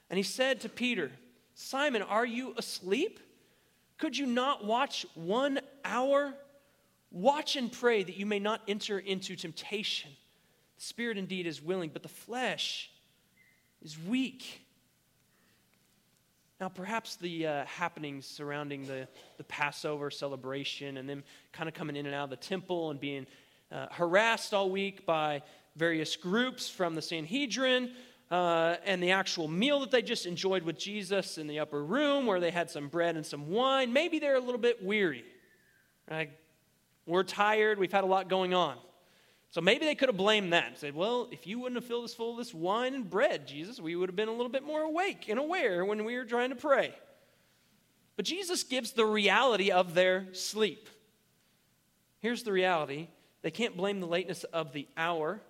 and 0.10 0.18
he 0.18 0.24
said 0.24 0.62
to 0.62 0.70
Peter, 0.70 1.12
Simon, 1.56 2.02
are 2.02 2.26
you 2.26 2.54
asleep? 2.58 3.20
Could 3.98 4.18
you 4.18 4.26
not 4.26 4.66
watch 4.66 5.06
one 5.16 5.60
hour? 5.84 6.34
Watch 7.12 7.56
and 7.56 7.72
pray 7.72 8.04
that 8.04 8.18
you 8.18 8.26
may 8.26 8.40
not 8.40 8.62
enter 8.68 9.00
into 9.00 9.36
temptation. 9.36 10.12
The 10.78 10.84
spirit 10.84 11.18
indeed 11.18 11.46
is 11.46 11.62
willing, 11.62 11.90
but 11.92 12.04
the 12.04 12.10
flesh 12.10 12.90
is 13.82 13.98
weak. 14.00 14.62
Now, 16.62 16.70
perhaps 16.70 17.16
the 17.16 17.48
uh, 17.48 17.66
happenings 17.66 18.28
surrounding 18.28 18.86
the, 18.86 19.08
the 19.38 19.44
Passover 19.46 20.12
celebration 20.12 20.98
and 20.98 21.10
them 21.10 21.24
kind 21.52 21.68
of 21.68 21.74
coming 21.74 21.96
in 21.96 22.06
and 22.06 22.14
out 22.14 22.26
of 22.26 22.30
the 22.30 22.36
temple 22.36 22.92
and 22.92 23.00
being 23.00 23.26
uh, 23.72 23.88
harassed 23.90 24.54
all 24.54 24.70
week 24.70 25.04
by 25.04 25.42
various 25.76 26.16
groups 26.16 26.70
from 26.70 26.94
the 26.94 27.02
Sanhedrin 27.02 27.94
uh, 28.30 28.76
and 28.86 29.02
the 29.02 29.10
actual 29.10 29.48
meal 29.48 29.80
that 29.80 29.90
they 29.90 30.04
just 30.04 30.28
enjoyed 30.28 30.62
with 30.62 30.78
Jesus 30.78 31.40
in 31.40 31.48
the 31.48 31.60
upper 31.60 31.84
room 31.84 32.28
where 32.28 32.40
they 32.40 32.52
had 32.52 32.70
some 32.70 32.90
bread 32.90 33.16
and 33.16 33.26
some 33.26 33.50
wine, 33.50 33.92
maybe 33.92 34.20
they're 34.20 34.36
a 34.36 34.40
little 34.40 34.62
bit 34.62 34.86
weary. 34.86 35.26
Right? 36.12 36.30
We're 37.08 37.24
tired, 37.24 37.80
we've 37.80 37.92
had 37.92 38.04
a 38.04 38.08
lot 38.08 38.30
going 38.30 38.54
on. 38.54 38.78
So 39.52 39.60
maybe 39.60 39.86
they 39.86 39.96
could 39.96 40.08
have 40.08 40.18
blamed 40.18 40.54
that 40.54 40.68
and 40.68 40.78
said, 40.78 40.96
well, 40.96 41.28
if 41.30 41.46
you 41.46 41.60
wouldn't 41.60 41.76
have 41.76 41.86
filled 41.86 42.06
us 42.06 42.14
full 42.14 42.32
of 42.32 42.38
this 42.38 42.54
wine 42.54 42.94
and 42.94 43.10
bread, 43.10 43.46
Jesus, 43.46 43.82
we 43.82 43.98
would 43.98 44.08
have 44.08 44.16
been 44.16 44.30
a 44.30 44.34
little 44.34 44.50
bit 44.50 44.64
more 44.64 44.82
awake 44.82 45.28
and 45.28 45.38
aware 45.38 45.84
when 45.84 46.06
we 46.06 46.16
were 46.16 46.24
trying 46.24 46.50
to 46.50 46.56
pray. 46.56 46.96
But 48.16 48.24
Jesus 48.24 48.64
gives 48.64 48.94
the 48.94 49.06
reality 49.06 49.70
of 49.70 49.94
their 49.94 50.28
sleep. 50.34 50.90
Here's 52.20 52.44
the 52.44 52.54
reality 52.54 53.10
they 53.42 53.52
can't 53.52 53.76
blame 53.76 54.00
the 54.00 54.08
lateness 54.08 54.46
of 54.46 54.72
the 54.72 54.88
hour. 54.96 55.42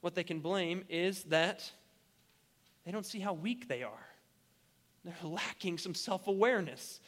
What 0.00 0.14
they 0.14 0.24
can 0.24 0.40
blame 0.40 0.84
is 0.88 1.24
that 1.24 1.70
they 2.86 2.92
don't 2.92 3.04
see 3.04 3.18
how 3.18 3.34
weak 3.34 3.68
they 3.68 3.82
are. 3.82 4.06
They're 5.04 5.14
lacking 5.22 5.76
some 5.76 5.94
self 5.94 6.26
awareness. 6.26 7.00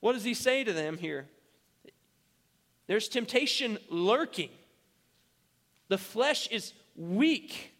What 0.00 0.14
does 0.14 0.24
he 0.24 0.34
say 0.34 0.64
to 0.64 0.72
them 0.72 0.98
here? 0.98 1.28
There's 2.88 3.08
temptation 3.08 3.78
lurking. 3.88 4.50
The 5.88 5.98
flesh 5.98 6.48
is 6.48 6.72
weak. 6.96 7.72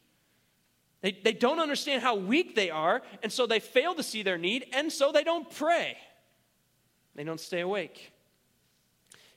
They, 1.00 1.18
they 1.22 1.32
don't 1.32 1.58
understand 1.58 2.02
how 2.02 2.16
weak 2.16 2.54
they 2.54 2.70
are, 2.70 3.02
and 3.22 3.32
so 3.32 3.46
they 3.46 3.60
fail 3.60 3.94
to 3.94 4.02
see 4.02 4.22
their 4.22 4.38
need, 4.38 4.66
and 4.72 4.92
so 4.92 5.12
they 5.12 5.24
don't 5.24 5.48
pray. 5.50 5.96
They 7.14 7.24
don't 7.24 7.40
stay 7.40 7.60
awake. 7.60 8.12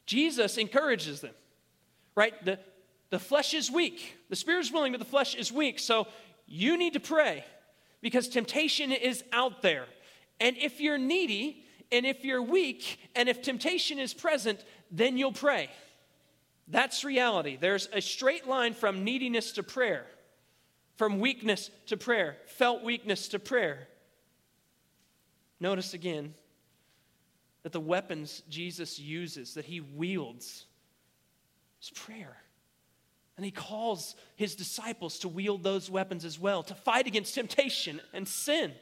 Jesus 0.06 0.58
encourages 0.58 1.22
them, 1.22 1.34
right? 2.16 2.34
The, 2.44 2.60
the 3.10 3.20
flesh 3.20 3.54
is 3.54 3.70
weak. 3.70 4.18
The 4.30 4.36
spirit 4.36 4.62
is 4.62 4.72
willing, 4.72 4.92
but 4.92 5.00
the 5.00 5.06
flesh 5.06 5.36
is 5.36 5.52
weak. 5.52 5.80
So 5.80 6.08
you 6.48 6.78
need 6.78 6.94
to 6.94 7.00
pray 7.00 7.46
because 8.02 8.28
temptation 8.28 8.92
is 8.92 9.24
out 9.32 9.62
there. 9.62 9.86
And 10.40 10.58
if 10.58 10.80
you're 10.80 10.98
needy, 10.98 11.66
and 11.92 12.06
if 12.06 12.24
you're 12.24 12.42
weak, 12.42 13.00
and 13.16 13.30
if 13.30 13.42
temptation 13.42 14.00
is 14.00 14.14
present, 14.14 14.64
then 14.92 15.18
you'll 15.18 15.32
pray. 15.32 15.70
That's 16.70 17.04
reality. 17.04 17.58
There's 17.60 17.90
a 17.92 18.02
straight 18.02 18.48
line 18.48 18.74
from 18.74 19.04
neediness 19.04 19.54
to 19.54 19.64
prayer, 19.64 20.06
from 20.98 21.20
weakness 21.20 21.72
to 21.88 21.98
prayer, 21.98 22.38
felt 22.46 22.84
weakness 22.84 23.28
to 23.30 23.40
prayer. 23.40 23.88
Notice 25.60 25.94
again 25.94 26.36
that 27.64 27.72
the 27.72 27.80
weapons 27.80 28.44
Jesus 28.50 29.00
uses, 29.00 29.56
that 29.56 29.66
he 29.66 29.82
wields, 29.82 30.66
is 31.82 31.90
prayer. 31.90 32.38
And 33.36 33.46
he 33.46 33.52
calls 33.52 34.16
his 34.36 34.56
disciples 34.56 35.20
to 35.20 35.28
wield 35.28 35.64
those 35.64 35.90
weapons 35.90 36.24
as 36.24 36.38
well, 36.38 36.62
to 36.64 36.76
fight 36.76 37.08
against 37.08 37.36
temptation 37.36 38.00
and 38.14 38.28
sin. 38.28 38.74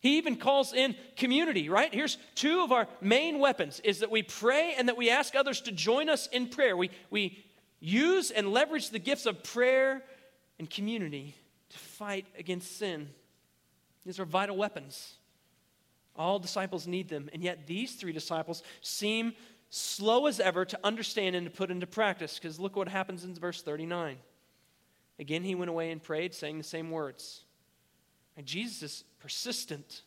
He 0.00 0.16
even 0.16 0.36
calls 0.36 0.72
in 0.72 0.96
community, 1.16 1.68
right? 1.68 1.92
Here's 1.92 2.16
two 2.34 2.62
of 2.62 2.72
our 2.72 2.88
main 3.00 3.38
weapons 3.38 3.80
is 3.84 4.00
that 4.00 4.10
we 4.10 4.22
pray 4.22 4.74
and 4.76 4.88
that 4.88 4.96
we 4.96 5.10
ask 5.10 5.36
others 5.36 5.60
to 5.62 5.72
join 5.72 6.08
us 6.08 6.26
in 6.28 6.48
prayer. 6.48 6.76
We, 6.76 6.90
we 7.10 7.44
use 7.80 8.30
and 8.30 8.50
leverage 8.50 8.90
the 8.90 8.98
gifts 8.98 9.26
of 9.26 9.44
prayer 9.44 10.02
and 10.58 10.68
community 10.68 11.34
to 11.68 11.78
fight 11.78 12.26
against 12.38 12.78
sin. 12.78 13.10
These 14.06 14.18
are 14.18 14.24
vital 14.24 14.56
weapons. 14.56 15.14
All 16.16 16.38
disciples 16.38 16.86
need 16.86 17.08
them, 17.08 17.28
and 17.32 17.42
yet 17.42 17.66
these 17.66 17.94
three 17.94 18.12
disciples 18.12 18.62
seem 18.80 19.34
slow 19.68 20.26
as 20.26 20.40
ever 20.40 20.64
to 20.64 20.78
understand 20.82 21.36
and 21.36 21.46
to 21.46 21.50
put 21.50 21.70
into 21.70 21.86
practice 21.86 22.38
because 22.38 22.58
look 22.58 22.74
what 22.74 22.88
happens 22.88 23.24
in 23.24 23.34
verse 23.34 23.62
39. 23.62 24.16
Again, 25.18 25.42
he 25.42 25.54
went 25.54 25.68
away 25.68 25.90
and 25.90 26.02
prayed, 26.02 26.34
saying 26.34 26.58
the 26.58 26.64
same 26.64 26.90
words. 26.90 27.44
And 28.36 28.46
Jesus 28.46 28.82
is 28.82 29.04
persistent. 29.20 30.02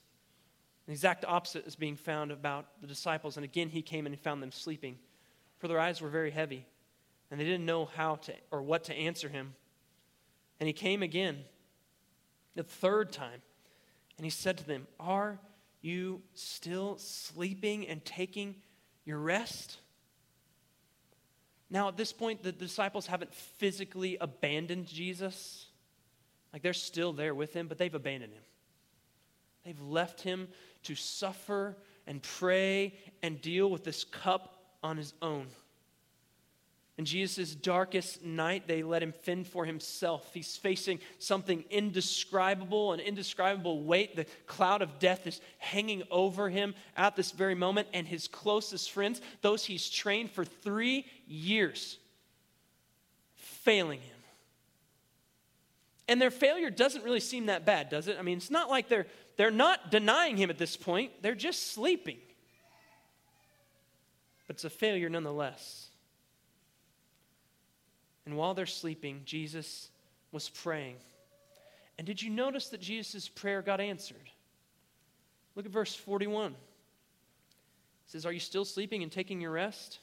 The 0.86 0.91
exact 0.91 1.23
opposite 1.26 1.65
is 1.65 1.76
being 1.76 1.95
found 1.95 2.32
about 2.32 2.65
the 2.82 2.88
disciples. 2.88 3.38
And 3.38 3.43
again, 3.43 3.69
he 3.69 3.82
came 3.82 4.06
and 4.06 4.19
found 4.19 4.43
them 4.43 4.52
sleeping, 4.52 4.97
for 5.60 5.67
their 5.67 5.80
eyes 5.80 6.02
were 6.02 6.10
very 6.10 6.32
heavy, 6.32 6.65
and 7.32 7.39
they 7.39 7.45
didn't 7.45 7.65
know 7.65 7.86
how 7.86 8.15
to 8.15 8.34
or 8.52 8.62
what 8.62 8.84
to 8.86 8.93
answer 8.93 9.30
him. 9.30 9.54
And 10.60 10.67
he 10.67 10.73
came 10.73 11.02
again, 11.02 11.39
the 12.56 12.63
third 12.63 13.12
time, 13.12 13.41
and 14.17 14.26
he 14.26 14.30
said 14.30 14.58
to 14.58 14.67
them, 14.67 14.88
Are 14.99 15.39
you 15.82 16.21
still 16.34 16.97
sleeping 16.97 17.88
and 17.88 18.04
taking 18.04 18.56
your 19.06 19.19
rest? 19.19 19.78
Now, 21.69 21.88
at 21.88 21.97
this 21.97 22.13
point, 22.13 22.43
the 22.43 22.52
disciples 22.52 23.08
haven't 23.08 23.34
physically 23.34 24.17
abandoned 24.21 24.86
Jesus. 24.86 25.65
Like 26.52 26.62
they're 26.62 26.73
still 26.73 27.13
there 27.13 27.34
with 27.34 27.54
him, 27.54 27.67
but 27.67 27.80
they've 27.80 27.93
abandoned 27.93 28.34
him. 28.34 28.43
They've 29.65 29.82
left 29.82 30.21
him 30.21 30.47
to 30.84 30.95
suffer 30.95 31.78
and 32.06 32.21
pray 32.21 32.93
and 33.21 33.41
deal 33.41 33.69
with 33.69 33.84
this 33.84 34.04
cup 34.04 34.58
on 34.84 34.97
his 34.97 35.13
own. 35.21 35.47
In 36.95 37.06
Jesus' 37.06 37.56
darkest 37.56 38.23
night, 38.23 38.67
they 38.67 38.84
let 38.84 39.02
him 39.02 39.13
fend 39.13 39.47
for 39.47 39.65
himself. 39.65 40.30
He's 40.32 40.56
facing 40.56 40.99
something 41.17 41.63
indescribable, 41.71 42.93
an 42.93 42.99
indescribable 42.99 43.82
weight. 43.82 44.15
The 44.15 44.28
cloud 44.45 44.84
of 44.84 44.99
death 44.99 45.26
is 45.26 45.41
hanging 45.58 46.04
over 46.12 46.49
him 46.49 46.76
at 46.95 47.15
this 47.15 47.32
very 47.32 47.56
moment, 47.56 47.88
and 47.93 48.08
his 48.08 48.28
closest 48.28 48.91
friends, 48.91 49.21
those 49.41 49.65
he's 49.65 49.89
trained 49.89 50.30
for 50.30 50.45
three 50.45 51.08
years, 51.26 51.97
failing 53.36 54.02
him. 54.02 54.10
And 56.08 56.21
their 56.21 56.32
failure 56.32 56.69
doesn't 56.69 57.04
really 57.04 57.21
seem 57.21 57.47
that 57.47 57.65
bad, 57.65 57.89
does 57.89 58.08
it? 58.08 58.17
I 58.19 58.21
mean, 58.21 58.38
it's 58.38 58.52
not 58.52 58.69
like 58.69 58.88
they're, 58.88 59.08
they're 59.37 59.51
not 59.51 59.91
denying 59.91 60.37
him 60.37 60.49
at 60.49 60.57
this 60.57 60.77
point, 60.77 61.11
they're 61.21 61.35
just 61.35 61.73
sleeping. 61.73 62.17
But 64.47 64.57
it's 64.57 64.65
a 64.65 64.69
failure 64.69 65.09
nonetheless. 65.09 65.89
And 68.25 68.37
while 68.37 68.53
they're 68.53 68.65
sleeping, 68.65 69.21
Jesus 69.25 69.89
was 70.31 70.49
praying. 70.49 70.95
And 71.97 72.07
did 72.07 72.21
you 72.21 72.29
notice 72.29 72.69
that 72.69 72.81
Jesus' 72.81 73.27
prayer 73.27 73.61
got 73.61 73.79
answered? 73.79 74.29
Look 75.55 75.65
at 75.65 75.71
verse 75.71 75.93
41. 75.93 76.51
It 76.51 76.57
says, 78.07 78.25
Are 78.25 78.31
you 78.31 78.39
still 78.39 78.65
sleeping 78.65 79.03
and 79.03 79.11
taking 79.11 79.41
your 79.41 79.51
rest? 79.51 79.99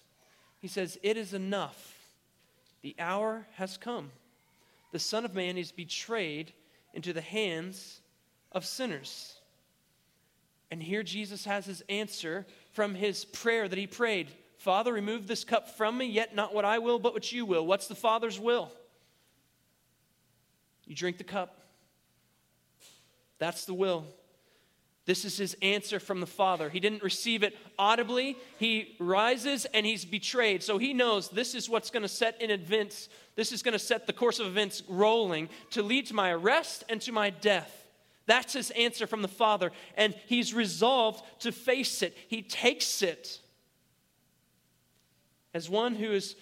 He 0.61 0.68
says, 0.68 0.99
It 1.03 1.16
is 1.16 1.35
enough. 1.35 1.97
The 2.83 2.95
hour 2.99 3.47
has 3.57 3.76
come 3.76 4.11
the 4.93 4.99
Son 4.99 5.24
of 5.24 5.35
Man 5.35 5.57
is 5.57 5.72
betrayed 5.72 6.53
into 6.95 7.12
the 7.12 7.20
hands 7.20 8.00
of 8.53 8.65
sinners. 8.65 9.37
And 10.71 10.83
here 10.83 11.03
Jesus 11.03 11.45
has 11.45 11.67
his 11.67 11.83
answer 11.89 12.47
from 12.73 12.95
his 12.95 13.25
prayer 13.25 13.69
that 13.69 13.79
he 13.79 13.87
prayed 13.87 14.29
Father, 14.59 14.93
remove 14.93 15.27
this 15.27 15.43
cup 15.43 15.71
from 15.71 15.97
me, 15.97 16.05
yet 16.05 16.35
not 16.35 16.55
what 16.55 16.67
I 16.67 16.81
will, 16.81 16.99
but 16.99 17.15
what 17.15 17.33
you 17.33 17.47
will. 17.47 17.67
What's 17.67 17.87
the 17.87 17.95
Father's 17.95 18.39
will? 18.39 18.71
You 20.85 20.95
drink 20.95 21.17
the 21.17 21.25
cup. 21.25 21.63
That's 23.39 23.65
the 23.65 23.73
will. 23.73 24.05
This 25.07 25.25
is 25.25 25.39
his 25.39 25.57
answer 25.63 25.99
from 25.99 26.21
the 26.21 26.27
Father. 26.27 26.69
He 26.69 26.79
didn't 26.79 27.03
receive 27.03 27.43
it 27.43 27.57
audibly. 27.79 28.37
He 28.59 28.97
rises 28.99 29.65
and 29.65 29.87
he's 29.87 30.05
betrayed. 30.05 30.63
So 30.63 30.77
he 30.77 30.93
knows 30.93 31.31
this 31.31 31.55
is 31.55 31.69
what's 31.69 31.91
going 31.91 32.03
to 32.03 32.09
set 32.09 32.41
in 32.43 32.51
events, 32.51 33.09
this 33.37 33.53
is 33.53 33.63
going 33.63 33.73
to 33.73 33.79
set 33.79 34.07
the 34.07 34.13
course 34.13 34.39
of 34.41 34.47
events 34.47 34.83
rolling 34.89 35.49
to 35.71 35.83
lead 35.83 36.07
to 36.09 36.15
my 36.15 36.31
arrest 36.31 36.85
and 36.89 37.01
to 37.01 37.13
my 37.13 37.31
death. 37.31 37.80
That's 38.31 38.53
his 38.53 38.70
answer 38.70 39.09
from 39.09 39.22
the 39.22 39.28
Father. 39.28 39.72
And 39.97 40.14
he's 40.28 40.55
resolved 40.55 41.24
to 41.41 41.51
face 41.51 42.01
it. 42.01 42.16
He 42.28 42.43
takes 42.43 43.03
it 43.03 43.41
as 45.53 45.68
one 45.68 45.97
who 45.97 46.12
is 46.12 46.37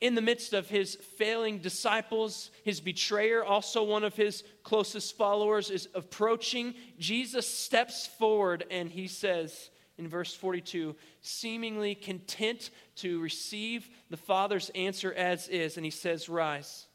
in 0.00 0.16
the 0.16 0.20
midst 0.20 0.54
of 0.54 0.68
his 0.68 0.96
failing 1.16 1.58
disciples, 1.58 2.50
his 2.64 2.80
betrayer, 2.80 3.44
also 3.44 3.84
one 3.84 4.02
of 4.02 4.16
his 4.16 4.42
closest 4.64 5.16
followers, 5.16 5.70
is 5.70 5.88
approaching. 5.94 6.74
Jesus 6.98 7.46
steps 7.46 8.08
forward 8.18 8.64
and 8.68 8.90
he 8.90 9.06
says 9.06 9.70
in 9.98 10.08
verse 10.08 10.34
42, 10.34 10.96
seemingly 11.20 11.94
content 11.94 12.70
to 12.96 13.20
receive 13.20 13.88
the 14.10 14.16
Father's 14.16 14.70
answer 14.70 15.12
as 15.12 15.46
is, 15.46 15.76
and 15.76 15.84
he 15.84 15.92
says, 15.92 16.28
Rise, 16.28 16.86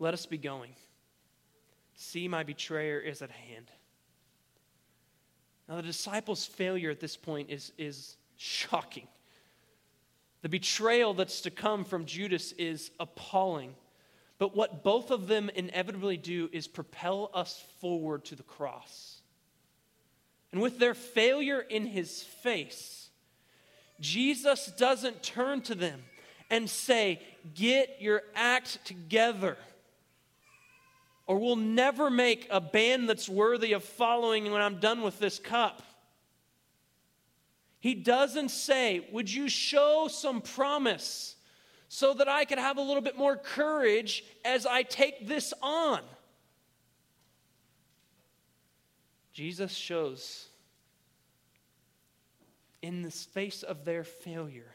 let 0.00 0.12
us 0.12 0.26
be 0.26 0.38
going. 0.38 0.74
See, 2.02 2.26
my 2.26 2.42
betrayer 2.42 2.98
is 2.98 3.22
at 3.22 3.30
hand. 3.30 3.70
Now, 5.68 5.76
the 5.76 5.82
disciples' 5.82 6.44
failure 6.44 6.90
at 6.90 6.98
this 6.98 7.16
point 7.16 7.48
is, 7.48 7.72
is 7.78 8.16
shocking. 8.36 9.06
The 10.42 10.48
betrayal 10.48 11.14
that's 11.14 11.42
to 11.42 11.50
come 11.52 11.84
from 11.84 12.04
Judas 12.04 12.50
is 12.52 12.90
appalling. 12.98 13.76
But 14.38 14.56
what 14.56 14.82
both 14.82 15.12
of 15.12 15.28
them 15.28 15.48
inevitably 15.54 16.16
do 16.16 16.50
is 16.52 16.66
propel 16.66 17.30
us 17.32 17.64
forward 17.80 18.24
to 18.26 18.34
the 18.34 18.42
cross. 18.42 19.22
And 20.50 20.60
with 20.60 20.80
their 20.80 20.94
failure 20.94 21.60
in 21.60 21.86
his 21.86 22.20
face, 22.20 23.10
Jesus 24.00 24.72
doesn't 24.76 25.22
turn 25.22 25.62
to 25.62 25.76
them 25.76 26.02
and 26.50 26.68
say, 26.68 27.22
Get 27.54 27.98
your 28.00 28.22
act 28.34 28.84
together, 28.84 29.56
or 31.26 31.38
we'll 31.38 31.56
never 31.56 32.10
make 32.10 32.46
a 32.50 32.60
band 32.60 33.08
that's 33.08 33.28
worthy 33.28 33.72
of 33.72 33.84
following 33.84 34.50
when 34.50 34.60
I'm 34.60 34.80
done 34.80 35.02
with 35.02 35.18
this 35.18 35.38
cup. 35.38 35.82
He 37.80 37.94
doesn't 37.94 38.50
say, 38.50 39.06
Would 39.12 39.32
you 39.32 39.48
show 39.48 40.08
some 40.08 40.40
promise 40.40 41.36
so 41.88 42.14
that 42.14 42.28
I 42.28 42.44
could 42.44 42.58
have 42.58 42.78
a 42.78 42.82
little 42.82 43.02
bit 43.02 43.16
more 43.16 43.36
courage 43.36 44.24
as 44.44 44.66
I 44.66 44.82
take 44.82 45.26
this 45.26 45.52
on? 45.62 46.00
Jesus 49.32 49.72
shows 49.72 50.48
in 52.82 53.02
the 53.02 53.10
face 53.10 53.62
of 53.62 53.84
their 53.84 54.04
failure 54.04 54.74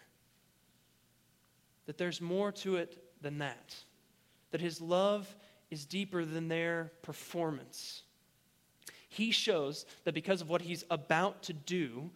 that 1.85 1.97
there's 1.97 2.19
more 2.21 2.51
to 2.51 2.77
it 2.77 2.97
than 3.21 3.37
that, 3.39 3.75
that 4.51 4.61
his 4.61 4.81
love 4.81 5.33
is 5.69 5.85
deeper 5.85 6.25
than 6.25 6.47
their 6.47 6.91
performance. 7.01 8.03
He 9.09 9.31
shows 9.31 9.85
that 10.03 10.13
because 10.13 10.41
of 10.41 10.49
what 10.49 10.61
he's 10.61 10.83
about 10.89 11.43
to 11.43 11.53
do, 11.53 12.09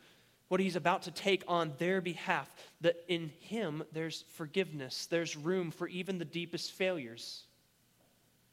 what 0.47 0.59
he's 0.59 0.75
about 0.75 1.03
to 1.03 1.11
take 1.11 1.43
on 1.47 1.73
their 1.77 2.01
behalf, 2.01 2.53
that 2.81 2.97
in 3.07 3.31
him 3.39 3.83
there's 3.93 4.25
forgiveness, 4.33 5.05
there's 5.05 5.37
room 5.37 5.71
for 5.71 5.87
even 5.87 6.17
the 6.17 6.25
deepest 6.25 6.71
failures. 6.71 7.43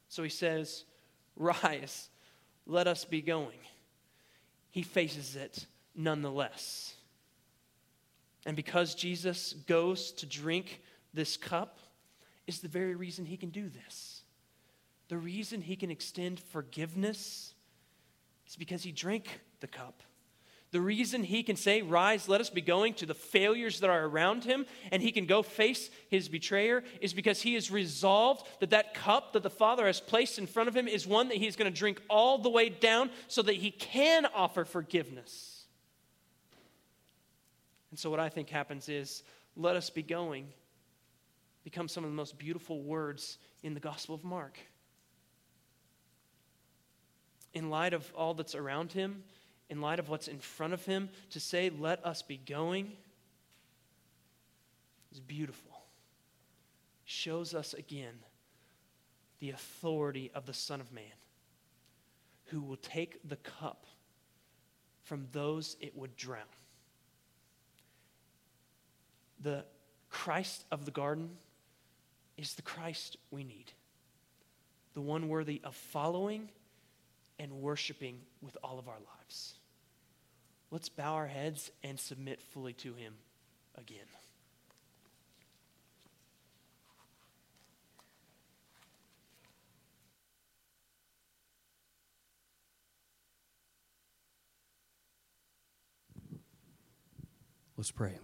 So 0.08 0.22
he 0.22 0.28
says, 0.28 0.84
Rise, 1.36 2.08
let 2.66 2.86
us 2.86 3.04
be 3.04 3.22
going. 3.22 3.58
He 4.70 4.82
faces 4.82 5.36
it 5.36 5.66
nonetheless. 5.94 6.94
And 8.46 8.56
because 8.56 8.94
Jesus 8.94 9.52
goes 9.66 10.12
to 10.12 10.26
drink 10.26 10.80
this 11.12 11.36
cup, 11.36 11.78
is 12.46 12.60
the 12.60 12.68
very 12.68 12.94
reason 12.94 13.26
he 13.26 13.36
can 13.36 13.50
do 13.50 13.68
this. 13.68 14.17
The 15.08 15.18
reason 15.18 15.62
he 15.62 15.76
can 15.76 15.90
extend 15.90 16.38
forgiveness 16.38 17.54
is 18.46 18.56
because 18.56 18.82
he 18.82 18.92
drank 18.92 19.40
the 19.60 19.66
cup. 19.66 20.02
The 20.70 20.80
reason 20.82 21.24
he 21.24 21.42
can 21.42 21.56
say, 21.56 21.80
Rise, 21.80 22.28
let 22.28 22.42
us 22.42 22.50
be 22.50 22.60
going 22.60 22.92
to 22.94 23.06
the 23.06 23.14
failures 23.14 23.80
that 23.80 23.88
are 23.88 24.04
around 24.04 24.44
him, 24.44 24.66
and 24.92 25.00
he 25.00 25.12
can 25.12 25.24
go 25.24 25.42
face 25.42 25.88
his 26.10 26.28
betrayer, 26.28 26.84
is 27.00 27.14
because 27.14 27.40
he 27.40 27.56
is 27.56 27.70
resolved 27.70 28.46
that 28.60 28.70
that 28.70 28.92
cup 28.92 29.32
that 29.32 29.42
the 29.42 29.48
Father 29.48 29.86
has 29.86 29.98
placed 29.98 30.38
in 30.38 30.46
front 30.46 30.68
of 30.68 30.76
him 30.76 30.86
is 30.86 31.06
one 31.06 31.28
that 31.28 31.38
he's 31.38 31.56
going 31.56 31.72
to 31.72 31.78
drink 31.78 32.02
all 32.10 32.36
the 32.36 32.50
way 32.50 32.68
down 32.68 33.08
so 33.28 33.40
that 33.40 33.54
he 33.54 33.70
can 33.70 34.26
offer 34.34 34.66
forgiveness. 34.66 35.64
And 37.90 37.98
so, 37.98 38.10
what 38.10 38.20
I 38.20 38.28
think 38.28 38.50
happens 38.50 38.90
is, 38.90 39.22
let 39.56 39.74
us 39.74 39.88
be 39.88 40.02
going 40.02 40.48
become 41.64 41.88
some 41.88 42.04
of 42.04 42.10
the 42.10 42.16
most 42.16 42.38
beautiful 42.38 42.82
words 42.82 43.38
in 43.62 43.74
the 43.74 43.80
Gospel 43.80 44.14
of 44.14 44.24
Mark. 44.24 44.58
In 47.58 47.70
light 47.70 47.92
of 47.92 48.08
all 48.14 48.34
that's 48.34 48.54
around 48.54 48.92
him, 48.92 49.24
in 49.68 49.80
light 49.80 49.98
of 49.98 50.08
what's 50.08 50.28
in 50.28 50.38
front 50.38 50.74
of 50.74 50.84
him, 50.84 51.08
to 51.30 51.40
say, 51.40 51.70
let 51.76 52.06
us 52.06 52.22
be 52.22 52.36
going, 52.36 52.92
is 55.10 55.18
beautiful. 55.18 55.82
Shows 57.04 57.54
us 57.54 57.74
again 57.74 58.14
the 59.40 59.50
authority 59.50 60.30
of 60.36 60.46
the 60.46 60.54
Son 60.54 60.80
of 60.80 60.92
Man, 60.92 61.02
who 62.44 62.60
will 62.60 62.76
take 62.76 63.28
the 63.28 63.34
cup 63.34 63.86
from 65.02 65.26
those 65.32 65.76
it 65.80 65.96
would 65.96 66.14
drown. 66.14 66.42
The 69.40 69.64
Christ 70.10 70.64
of 70.70 70.84
the 70.84 70.92
garden 70.92 71.30
is 72.36 72.54
the 72.54 72.62
Christ 72.62 73.16
we 73.32 73.42
need, 73.42 73.72
the 74.94 75.00
one 75.00 75.26
worthy 75.26 75.60
of 75.64 75.74
following 75.74 76.50
and 77.38 77.52
worshiping 77.52 78.20
with 78.42 78.56
all 78.62 78.78
of 78.78 78.88
our 78.88 78.98
lives. 79.18 79.54
Let's 80.70 80.88
bow 80.88 81.14
our 81.14 81.26
heads 81.26 81.70
and 81.82 81.98
submit 81.98 82.42
fully 82.42 82.74
to 82.74 82.94
Him 82.94 83.14
again. 83.76 84.06
Let's 97.78 97.92
pray. 97.92 98.18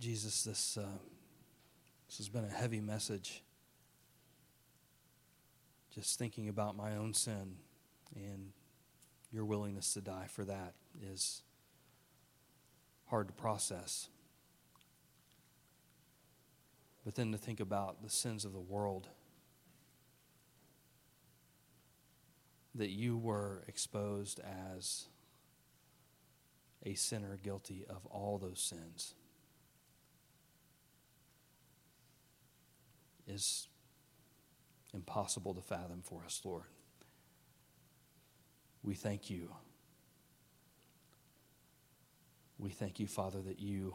Jesus, 0.00 0.44
this, 0.44 0.78
uh, 0.78 0.86
this 2.08 2.16
has 2.16 2.30
been 2.30 2.46
a 2.46 2.48
heavy 2.48 2.80
message 2.80 3.42
just 6.00 6.18
thinking 6.18 6.48
about 6.48 6.74
my 6.76 6.96
own 6.96 7.12
sin 7.12 7.56
and 8.14 8.52
your 9.30 9.44
willingness 9.44 9.92
to 9.92 10.00
die 10.00 10.26
for 10.26 10.46
that 10.46 10.72
is 11.12 11.42
hard 13.08 13.28
to 13.28 13.34
process. 13.34 14.08
But 17.04 17.16
then 17.16 17.32
to 17.32 17.38
think 17.38 17.60
about 17.60 18.02
the 18.02 18.08
sins 18.08 18.46
of 18.46 18.52
the 18.54 18.60
world 18.60 19.08
that 22.74 22.90
you 22.90 23.18
were 23.18 23.62
exposed 23.68 24.40
as 24.40 25.06
a 26.86 26.94
sinner 26.94 27.38
guilty 27.42 27.84
of 27.90 28.06
all 28.06 28.38
those 28.38 28.60
sins 28.60 29.14
is 33.26 33.68
impossible 34.94 35.54
to 35.54 35.60
fathom 35.60 36.02
for 36.02 36.22
us, 36.24 36.40
Lord. 36.44 36.64
We 38.82 38.94
thank 38.94 39.30
you. 39.30 39.50
We 42.58 42.70
thank 42.70 43.00
you, 43.00 43.06
Father, 43.06 43.40
that 43.42 43.58
you, 43.58 43.94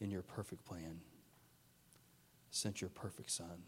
in 0.00 0.10
your 0.10 0.22
perfect 0.22 0.64
plan, 0.64 1.00
sent 2.50 2.80
your 2.80 2.90
perfect 2.90 3.30
Son 3.30 3.62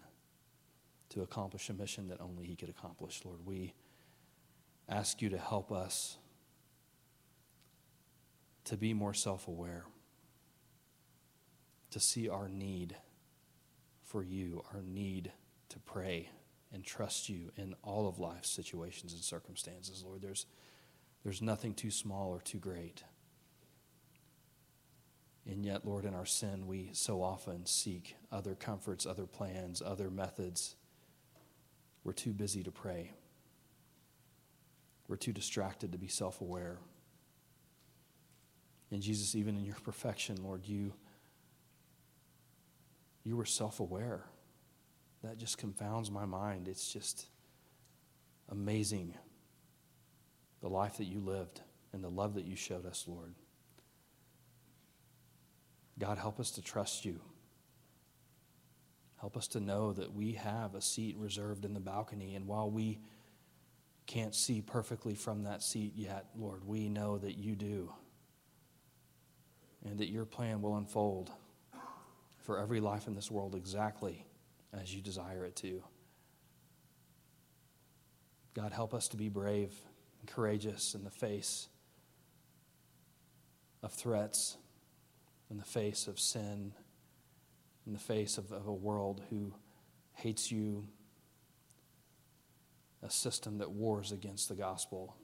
to 1.11 1.22
accomplish 1.22 1.68
a 1.68 1.72
mission 1.72 2.09
that 2.09 2.20
only 2.20 2.45
He 2.47 2.57
could 2.57 2.68
accomplish, 2.68 3.20
Lord. 3.24 3.45
We 3.45 3.74
ask 4.88 5.20
you 5.22 5.28
to 5.30 5.38
help 5.38 5.70
us 5.70 6.16
to 8.64 8.76
be 8.76 8.95
more 8.95 9.14
self 9.14 9.49
aware, 9.49 9.84
to 11.91 12.01
see 12.01 12.28
our 12.28 12.49
need 12.49 12.97
for 14.05 14.22
you, 14.22 14.64
our 14.72 14.82
need 14.82 15.32
to 15.70 15.78
pray 15.78 16.28
and 16.72 16.84
trust 16.84 17.28
you 17.28 17.50
in 17.56 17.74
all 17.82 18.08
of 18.08 18.18
life's 18.18 18.50
situations 18.50 19.12
and 19.12 19.22
circumstances, 19.22 20.04
Lord. 20.06 20.22
There's, 20.22 20.46
there's 21.24 21.42
nothing 21.42 21.74
too 21.74 21.90
small 21.90 22.30
or 22.30 22.40
too 22.40 22.58
great. 22.58 23.02
And 25.46 25.64
yet, 25.64 25.84
Lord, 25.84 26.04
in 26.04 26.14
our 26.14 26.26
sin, 26.26 26.66
we 26.66 26.90
so 26.92 27.22
often 27.22 27.66
seek 27.66 28.14
other 28.30 28.54
comforts, 28.54 29.06
other 29.06 29.26
plans, 29.26 29.82
other 29.84 30.10
methods. 30.10 30.76
We're 32.04 32.12
too 32.12 32.32
busy 32.32 32.62
to 32.62 32.70
pray. 32.70 33.12
We're 35.08 35.16
too 35.16 35.32
distracted 35.32 35.92
to 35.92 35.98
be 35.98 36.06
self 36.06 36.40
aware. 36.40 36.78
And 38.92 39.02
Jesus, 39.02 39.34
even 39.34 39.56
in 39.56 39.64
your 39.64 39.76
perfection, 39.82 40.42
Lord, 40.42 40.66
you, 40.66 40.92
you 43.24 43.36
were 43.36 43.44
self 43.44 43.80
aware 43.80 44.24
that 45.22 45.38
just 45.38 45.58
confounds 45.58 46.10
my 46.10 46.24
mind. 46.24 46.68
It's 46.68 46.92
just 46.92 47.26
amazing 48.48 49.14
the 50.60 50.68
life 50.68 50.98
that 50.98 51.04
you 51.04 51.20
lived 51.20 51.60
and 51.92 52.02
the 52.02 52.08
love 52.08 52.34
that 52.34 52.44
you 52.44 52.56
showed 52.56 52.86
us, 52.86 53.04
Lord. 53.06 53.34
God, 55.98 56.18
help 56.18 56.40
us 56.40 56.50
to 56.52 56.62
trust 56.62 57.04
you. 57.04 57.20
Help 59.20 59.36
us 59.36 59.48
to 59.48 59.60
know 59.60 59.92
that 59.92 60.14
we 60.14 60.32
have 60.32 60.74
a 60.74 60.80
seat 60.80 61.16
reserved 61.18 61.66
in 61.66 61.74
the 61.74 61.80
balcony, 61.80 62.34
and 62.34 62.46
while 62.46 62.70
we 62.70 63.00
can't 64.06 64.34
see 64.34 64.62
perfectly 64.62 65.14
from 65.14 65.44
that 65.44 65.62
seat 65.62 65.92
yet, 65.94 66.26
Lord, 66.34 66.64
we 66.64 66.88
know 66.88 67.18
that 67.18 67.36
you 67.36 67.54
do, 67.54 67.92
and 69.84 69.98
that 69.98 70.08
your 70.08 70.24
plan 70.24 70.62
will 70.62 70.76
unfold 70.78 71.30
for 72.38 72.58
every 72.58 72.80
life 72.80 73.06
in 73.06 73.14
this 73.14 73.30
world 73.30 73.54
exactly 73.54 74.24
as 74.72 74.94
you 74.94 75.00
desire 75.00 75.44
it 75.44 75.56
to. 75.56 75.82
God, 78.54 78.72
help 78.72 78.94
us 78.94 79.08
to 79.08 79.16
be 79.16 79.28
brave 79.28 79.72
and 80.20 80.28
courageous 80.28 80.94
in 80.94 81.04
the 81.04 81.10
face 81.10 81.68
of 83.82 83.92
threats, 83.92 84.56
in 85.50 85.56
the 85.56 85.64
face 85.64 86.06
of 86.06 86.18
sin, 86.18 86.72
in 87.86 87.92
the 87.92 87.98
face 87.98 88.38
of, 88.38 88.52
of 88.52 88.66
a 88.66 88.72
world 88.72 89.22
who 89.30 89.54
hates 90.14 90.50
you, 90.50 90.86
a 93.02 93.10
system 93.10 93.58
that 93.58 93.70
wars 93.70 94.12
against 94.12 94.48
the 94.48 94.54
gospel, 94.54 95.16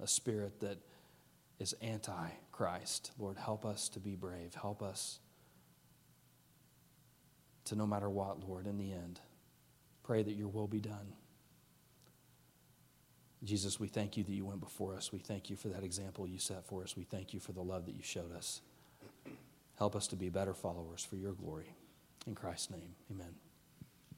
a 0.00 0.06
spirit 0.06 0.60
that 0.60 0.78
is 1.58 1.74
anti 1.80 2.28
Christ. 2.52 3.10
Lord, 3.18 3.36
help 3.36 3.64
us 3.64 3.88
to 3.90 4.00
be 4.00 4.14
brave. 4.14 4.54
Help 4.54 4.82
us 4.82 5.18
to 7.66 7.76
no 7.76 7.86
matter 7.86 8.10
what, 8.10 8.48
Lord, 8.48 8.66
in 8.66 8.78
the 8.78 8.92
end, 8.92 9.20
pray 10.02 10.22
that 10.22 10.34
your 10.34 10.48
will 10.48 10.66
be 10.66 10.80
done. 10.80 11.14
Jesus, 13.42 13.78
we 13.78 13.88
thank 13.88 14.16
you 14.16 14.24
that 14.24 14.32
you 14.32 14.44
went 14.44 14.60
before 14.60 14.94
us. 14.94 15.12
We 15.12 15.18
thank 15.18 15.50
you 15.50 15.56
for 15.56 15.68
that 15.68 15.84
example 15.84 16.26
you 16.26 16.38
set 16.38 16.64
for 16.66 16.82
us. 16.82 16.96
We 16.96 17.04
thank 17.04 17.34
you 17.34 17.40
for 17.40 17.52
the 17.52 17.62
love 17.62 17.84
that 17.86 17.94
you 17.94 18.02
showed 18.02 18.34
us. 18.34 18.62
Help 19.78 19.94
us 19.94 20.06
to 20.08 20.16
be 20.16 20.28
better 20.28 20.54
followers 20.54 21.04
for 21.04 21.16
your 21.16 21.32
glory. 21.32 21.74
In 22.26 22.34
Christ's 22.34 22.70
name, 22.70 22.94
amen. 23.10 23.34